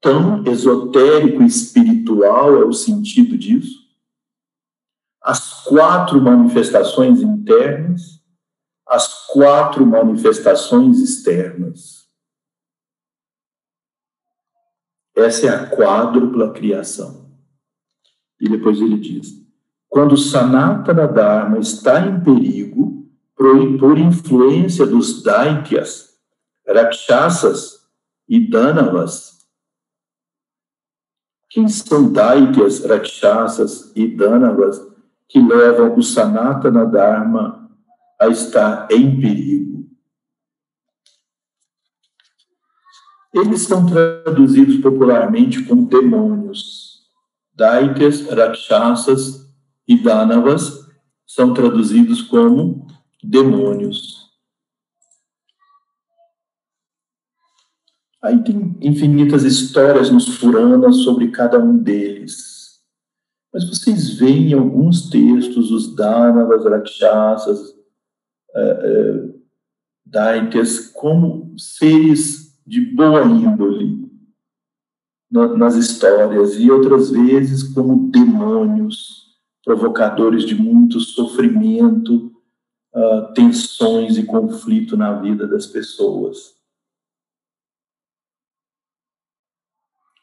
[0.00, 3.78] tão esotérico e espiritual é o sentido disso.
[5.22, 8.20] As quatro manifestações internas,
[8.88, 12.08] as quatro manifestações externas.
[15.14, 17.23] Essa é a quádrupla criação.
[18.40, 19.44] E depois ele diz:
[19.88, 23.08] quando Sanatana Dharma está em perigo
[23.78, 26.14] por, influência dos Daityas,
[26.66, 27.86] Rakshasas
[28.28, 29.34] e Danavas.
[31.50, 34.84] Quem são Daityas, Rakshasas e Danavas
[35.28, 37.70] que levam o Sanatana Dharma
[38.20, 39.88] a estar em perigo?
[43.32, 46.83] Eles são traduzidos popularmente como demônios.
[47.54, 49.48] Daityas, Rakshasas
[49.86, 50.84] e Danavas
[51.26, 52.86] são traduzidos como
[53.22, 54.24] demônios.
[58.22, 62.80] Aí tem infinitas histórias nos Puranas sobre cada um deles.
[63.52, 67.60] Mas vocês veem em alguns textos os Danavas, Rakshasas,
[68.56, 69.44] uh, uh,
[70.94, 74.03] como seres de boa índole,
[75.34, 79.34] nas histórias, e outras vezes como demônios,
[79.64, 82.32] provocadores de muito sofrimento,
[82.94, 86.54] uh, tensões e conflito na vida das pessoas.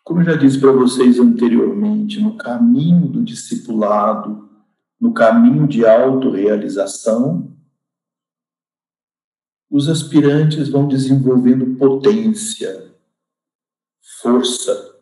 [0.03, 4.49] Como eu já disse para vocês anteriormente, no caminho do discipulado,
[4.99, 7.51] no caminho de autorrealização,
[9.69, 12.93] os aspirantes vão desenvolvendo potência,
[14.21, 15.00] força,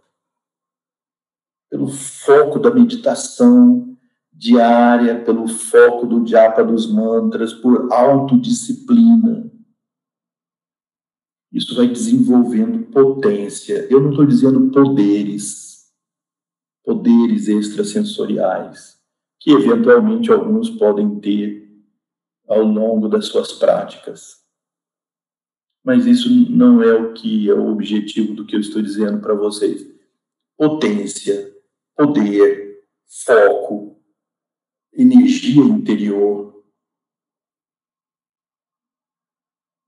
[1.69, 3.97] pelo foco da meditação
[4.31, 9.51] diária, pelo foco do japa dos mantras, por autodisciplina.
[11.51, 13.87] Isso vai desenvolvendo potência.
[13.89, 15.91] Eu não estou dizendo poderes,
[16.83, 18.97] poderes extrasensoriais,
[19.39, 21.67] que eventualmente alguns podem ter
[22.47, 24.39] ao longo das suas práticas
[25.83, 29.33] mas isso não é o que é o objetivo do que eu estou dizendo para
[29.33, 29.87] vocês.
[30.57, 31.51] Potência,
[31.99, 32.87] poder,
[33.25, 34.01] foco,
[34.93, 36.63] energia interior.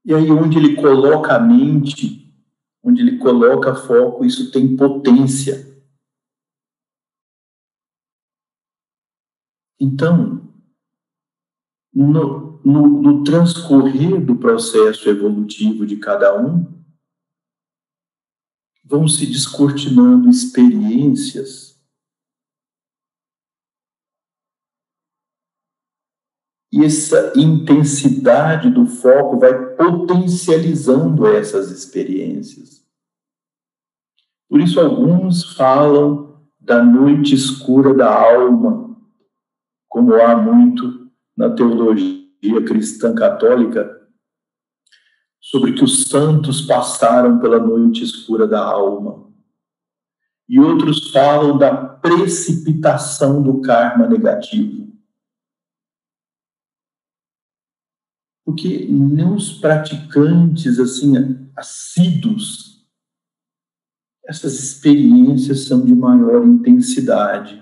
[0.03, 2.35] E aí, onde ele coloca a mente,
[2.83, 5.71] onde ele coloca foco, isso tem potência.
[9.79, 10.53] Então,
[11.93, 16.83] no, no, no transcorrer do processo evolutivo de cada um,
[18.83, 21.71] vão se descortinando experiências
[26.70, 32.81] e essa intensidade do foco vai potencializando essas experiências.
[34.49, 38.97] Por isso, alguns falam da noite escura da alma,
[39.89, 42.21] como há muito na teologia
[42.65, 43.99] cristã católica
[45.39, 49.29] sobre que os santos passaram pela noite escura da alma.
[50.47, 54.90] E outros falam da precipitação do karma negativo.
[58.51, 61.13] Porque nos praticantes assim
[61.55, 62.85] assíduos
[64.25, 67.61] essas experiências são de maior intensidade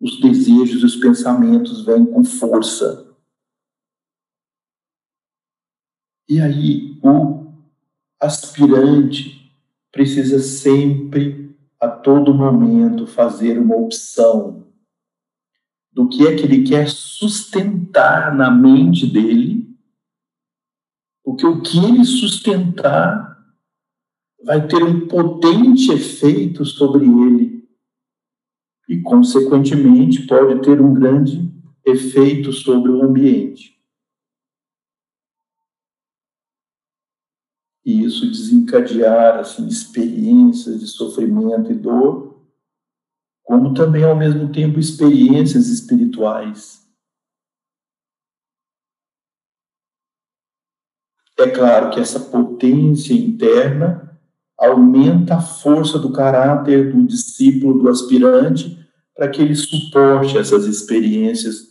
[0.00, 3.14] os desejos e os pensamentos vêm com força.
[6.28, 7.52] E aí o
[8.20, 9.54] aspirante
[9.92, 14.65] precisa sempre, a todo momento, fazer uma opção
[15.96, 19.74] do que é que ele quer sustentar na mente dele,
[21.24, 23.34] porque o que ele sustentar
[24.44, 27.66] vai ter um potente efeito sobre ele
[28.86, 31.50] e, consequentemente, pode ter um grande
[31.82, 33.74] efeito sobre o ambiente.
[37.86, 42.35] E isso desencadear assim, experiências de sofrimento e dor,
[43.46, 46.84] como também, ao mesmo tempo, experiências espirituais.
[51.38, 54.18] É claro que essa potência interna
[54.58, 61.68] aumenta a força do caráter do discípulo, do aspirante, para que ele suporte essas experiências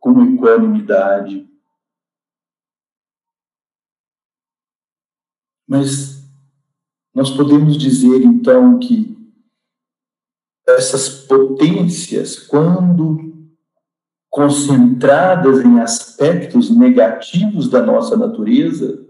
[0.00, 1.48] com equanimidade.
[5.64, 6.28] Mas
[7.14, 9.14] nós podemos dizer então que
[10.66, 13.32] essas potências, quando
[14.30, 19.06] concentradas em aspectos negativos da nossa natureza,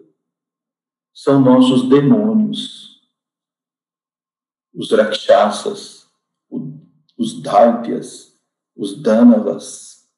[1.13, 2.85] são nossos demônios
[4.75, 6.07] os Rakshasas,
[7.17, 8.37] os Daityas,
[8.77, 10.09] os Danavas.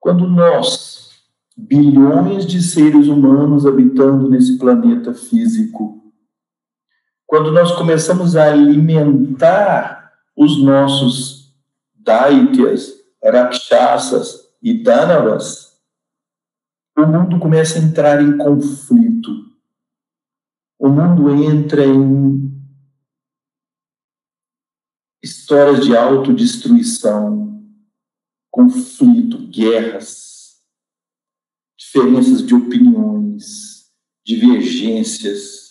[0.00, 1.22] Quando nós,
[1.56, 6.05] bilhões de seres humanos habitando nesse planeta físico,
[7.26, 11.54] quando nós começamos a alimentar os nossos
[11.94, 12.92] Daityas,
[13.22, 15.76] Rakshasas e Danavas,
[16.96, 19.44] o mundo começa a entrar em conflito.
[20.78, 22.56] O mundo entra em
[25.22, 27.64] histórias de autodestruição,
[28.50, 30.62] conflito, guerras,
[31.76, 33.90] diferenças de opiniões,
[34.24, 35.65] divergências,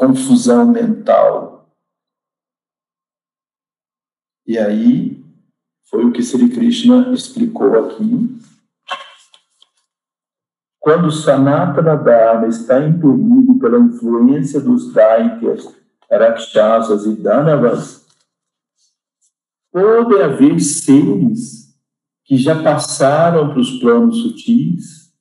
[0.00, 1.68] confusão mental.
[4.46, 5.22] E aí
[5.90, 8.40] foi o que Sri Krishna explicou aqui
[10.78, 15.68] quando Sanatana Dharma está em perigo pela influência dos Daityas,
[16.10, 18.06] Rakshasas e Danavas,
[19.70, 21.76] pode haver seres
[22.24, 25.12] que já passaram para os planos sutis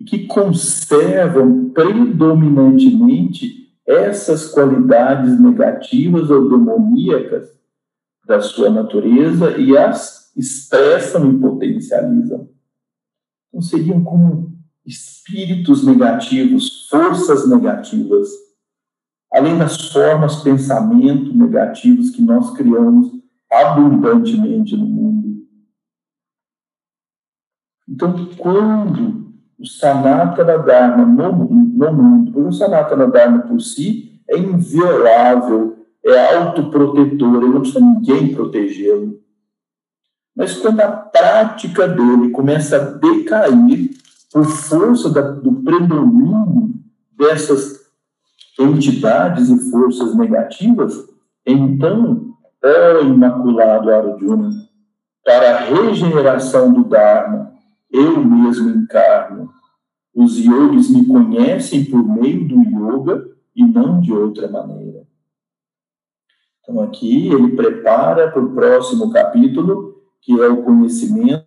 [0.00, 7.50] e que conservam predominantemente essas qualidades negativas ou demoníacas
[8.26, 12.48] da sua natureza e as expressam e potencializam.
[13.48, 14.52] Então, seriam como
[14.86, 18.28] espíritos negativos, forças negativas,
[19.32, 23.12] além das formas pensamento negativos que nós criamos
[23.50, 25.46] abundantemente no mundo.
[27.88, 29.21] Então, quando
[29.62, 36.34] o Sanatana Dharma no, no mundo, porque o Sanatana Dharma por si é inviolável, é
[36.34, 39.20] autoprotetor, ele não precisa ninguém protegê-lo.
[40.34, 43.90] Mas quando a prática dele começa a decair
[44.32, 46.74] por força da, do predomínio
[47.16, 47.82] dessas
[48.58, 50.92] entidades e forças negativas,
[51.46, 52.34] então,
[52.64, 54.50] ó Imaculado Arjuna,
[55.24, 57.51] para a regeneração do Dharma,
[57.92, 59.50] eu mesmo encarno.
[60.14, 63.24] Os yogis me conhecem por meio do yoga
[63.54, 65.06] e não de outra maneira.
[66.62, 71.44] Então, aqui ele prepara para o próximo capítulo, que é o conhecimento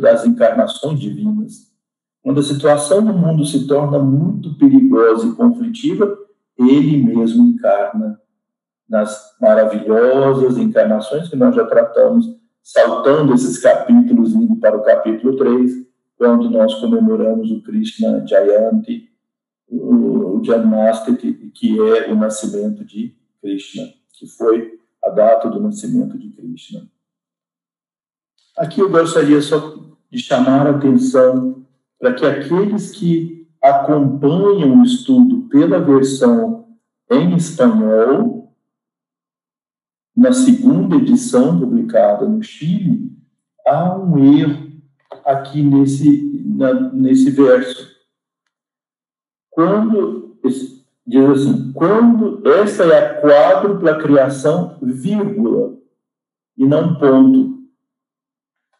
[0.00, 1.68] das encarnações divinas.
[2.22, 6.16] Quando a situação no mundo se torna muito perigosa e conflitiva,
[6.58, 8.20] ele mesmo encarna
[8.88, 12.26] nas maravilhosas encarnações que nós já tratamos,
[12.62, 15.87] saltando esses capítulos, indo para o capítulo 3,
[16.18, 19.08] quando nós comemoramos o Krishna Jayanti,
[19.70, 26.30] o Janmashtami, que é o nascimento de Krishna, que foi a data do nascimento de
[26.30, 26.90] Krishna.
[28.56, 29.76] Aqui eu gostaria só
[30.10, 31.64] de chamar a atenção
[32.00, 36.66] para que aqueles que acompanham o estudo pela versão
[37.10, 38.52] em espanhol,
[40.16, 43.16] na segunda edição publicada no Chile,
[43.64, 44.67] há um erro
[45.28, 47.86] aqui nesse, na, nesse verso.
[49.50, 50.38] Quando,
[51.06, 55.76] diz assim, quando essa é a quádrupla criação, vírgula,
[56.56, 57.58] e não ponto.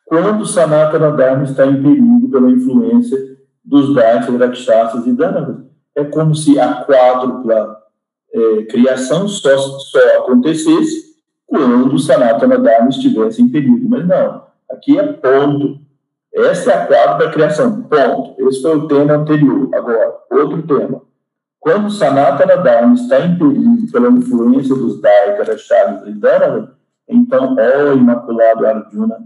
[0.07, 3.19] Quando Sanatana Dharma está em perigo pela influência
[3.63, 5.67] dos Daitas, Rakshasas e Danavas.
[5.95, 7.77] É como se a quádrupla
[8.33, 11.15] é, criação só, só acontecesse
[11.47, 13.87] quando Sanatana Dharma estivesse em perigo.
[13.89, 15.88] Mas não, aqui é ponto.
[16.45, 18.49] Essa é a quádrupla criação, ponto.
[18.49, 19.69] Esse foi o tema anterior.
[19.75, 21.03] Agora, outro tema.
[21.59, 26.69] Quando Sanatana Dharma está em perigo pela influência dos Daika, Rakshasas e Danavas,
[27.09, 29.19] então, ó Imaculado Arjuna,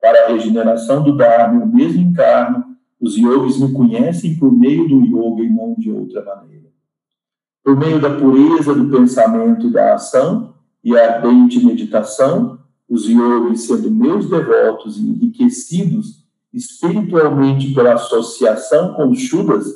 [0.00, 2.68] para a regeneração do Dharma, o mesmo encarno
[3.00, 6.66] os yogis me conhecem por meio do yoga e não de outra maneira.
[7.62, 12.58] Por meio da pureza do pensamento e da ação e a ardente meditação,
[12.88, 19.66] os yogis, sendo meus devotos e enriquecidos espiritualmente pela associação com os chudas,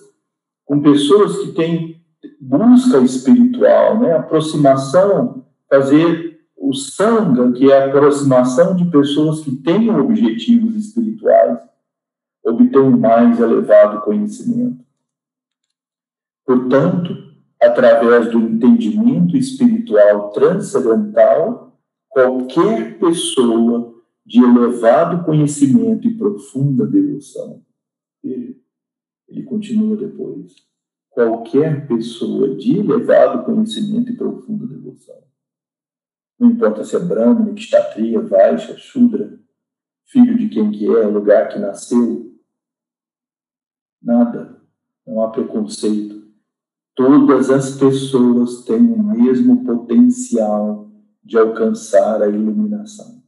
[0.65, 2.03] com pessoas que têm
[2.41, 4.13] busca espiritual, né?
[4.13, 11.59] aproximação, fazer o sangha, que é a aproximação de pessoas que têm objetivos espirituais
[12.45, 14.85] obtém um mais elevado conhecimento.
[16.45, 17.17] Portanto,
[17.61, 21.79] através do entendimento espiritual transcendental,
[22.09, 23.92] qualquer pessoa
[24.25, 27.65] de elevado conhecimento e profunda devoção,
[28.23, 28.63] ele,
[29.29, 30.55] ele continua depois,
[31.11, 35.23] qualquer pessoa de elevado conhecimento e profunda devoção,
[36.39, 39.39] não importa se é Brahmana, Kshatriya, Vaishya, Shudra,
[40.07, 42.33] filho de quem que é, lugar que nasceu,
[44.03, 44.61] Nada.
[45.07, 46.23] Não há preconceito.
[46.95, 50.91] Todas as pessoas têm o mesmo potencial
[51.23, 53.22] de alcançar a iluminação.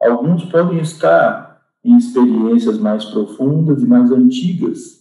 [0.00, 4.98] Alguns podem estar em experiências mais profundas e mais antigas,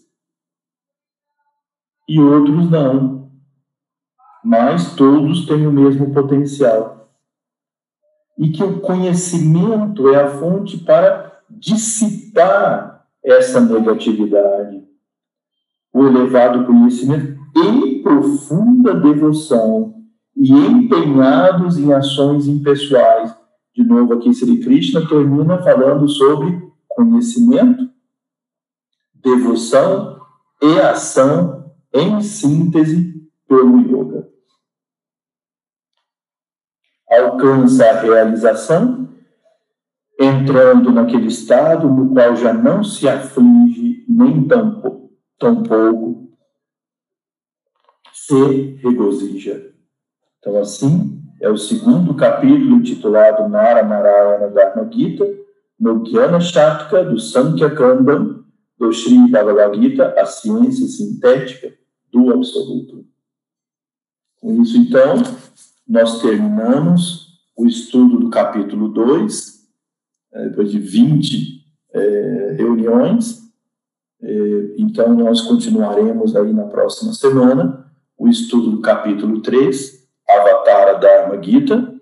[2.08, 3.30] e outros não.
[4.44, 7.12] Mas todos têm o mesmo potencial.
[8.38, 14.86] E que o conhecimento é a fonte para dissipar essa negatividade.
[15.92, 19.96] O elevado conhecimento em profunda devoção
[20.36, 23.36] e empenhados em ações impessoais.
[23.78, 27.88] De novo, aqui Sri Krishna termina falando sobre conhecimento,
[29.14, 30.20] devoção
[30.60, 34.28] e ação em síntese pelo yoga.
[37.08, 39.16] Alcança a realização
[40.20, 46.36] entrando naquele estado no qual já não se aflige nem tão, tão pouco,
[48.12, 49.72] se regozija.
[50.40, 55.26] Então, assim, é o segundo capítulo intitulado Nara Narayana Dharma Gita,
[55.80, 58.44] no Gyana Shatka do Sankhya Kandam,
[58.78, 61.74] do Sri Bhagavad Gita, a ciência sintética
[62.12, 63.06] do Absoluto.
[64.40, 65.16] Com isso, então,
[65.88, 69.58] nós terminamos o estudo do capítulo 2,
[70.34, 73.42] é, depois de 20 é, reuniões.
[74.22, 77.86] É, então, nós continuaremos aí na próxima semana
[78.18, 81.94] o estudo do capítulo 3, Avatara Dharma Gita.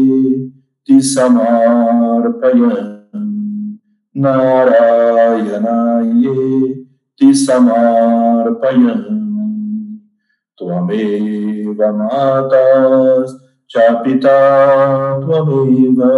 [0.86, 3.10] tisamarpayam
[4.14, 6.30] narayanaye
[7.18, 9.02] tisamarpayam
[10.54, 13.34] Tvameva matas
[13.66, 16.14] chapita Tvameva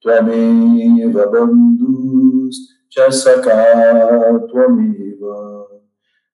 [0.00, 3.52] Tvameva bandhus chasaka
[4.48, 5.36] Tvameva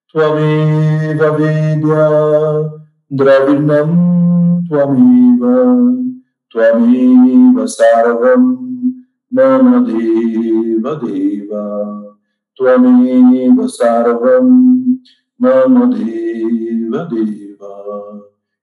[0.07, 2.07] Tvameva vidya
[3.11, 3.91] dravinam
[4.71, 5.59] Tvameva
[6.47, 8.43] Tvameva sarvam
[9.27, 11.65] mama deva deva
[12.55, 14.47] Tvameva sarvam
[15.43, 17.75] mama deva deva.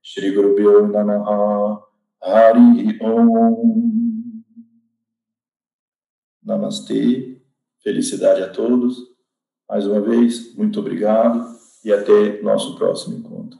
[0.01, 1.83] Shri Guru Namaha
[2.23, 3.99] Hari Om.
[6.49, 7.38] Namastê,
[7.83, 9.09] felicidade a todos
[9.69, 11.45] mais uma vez, muito obrigado
[11.85, 13.59] e até nosso próximo encontro.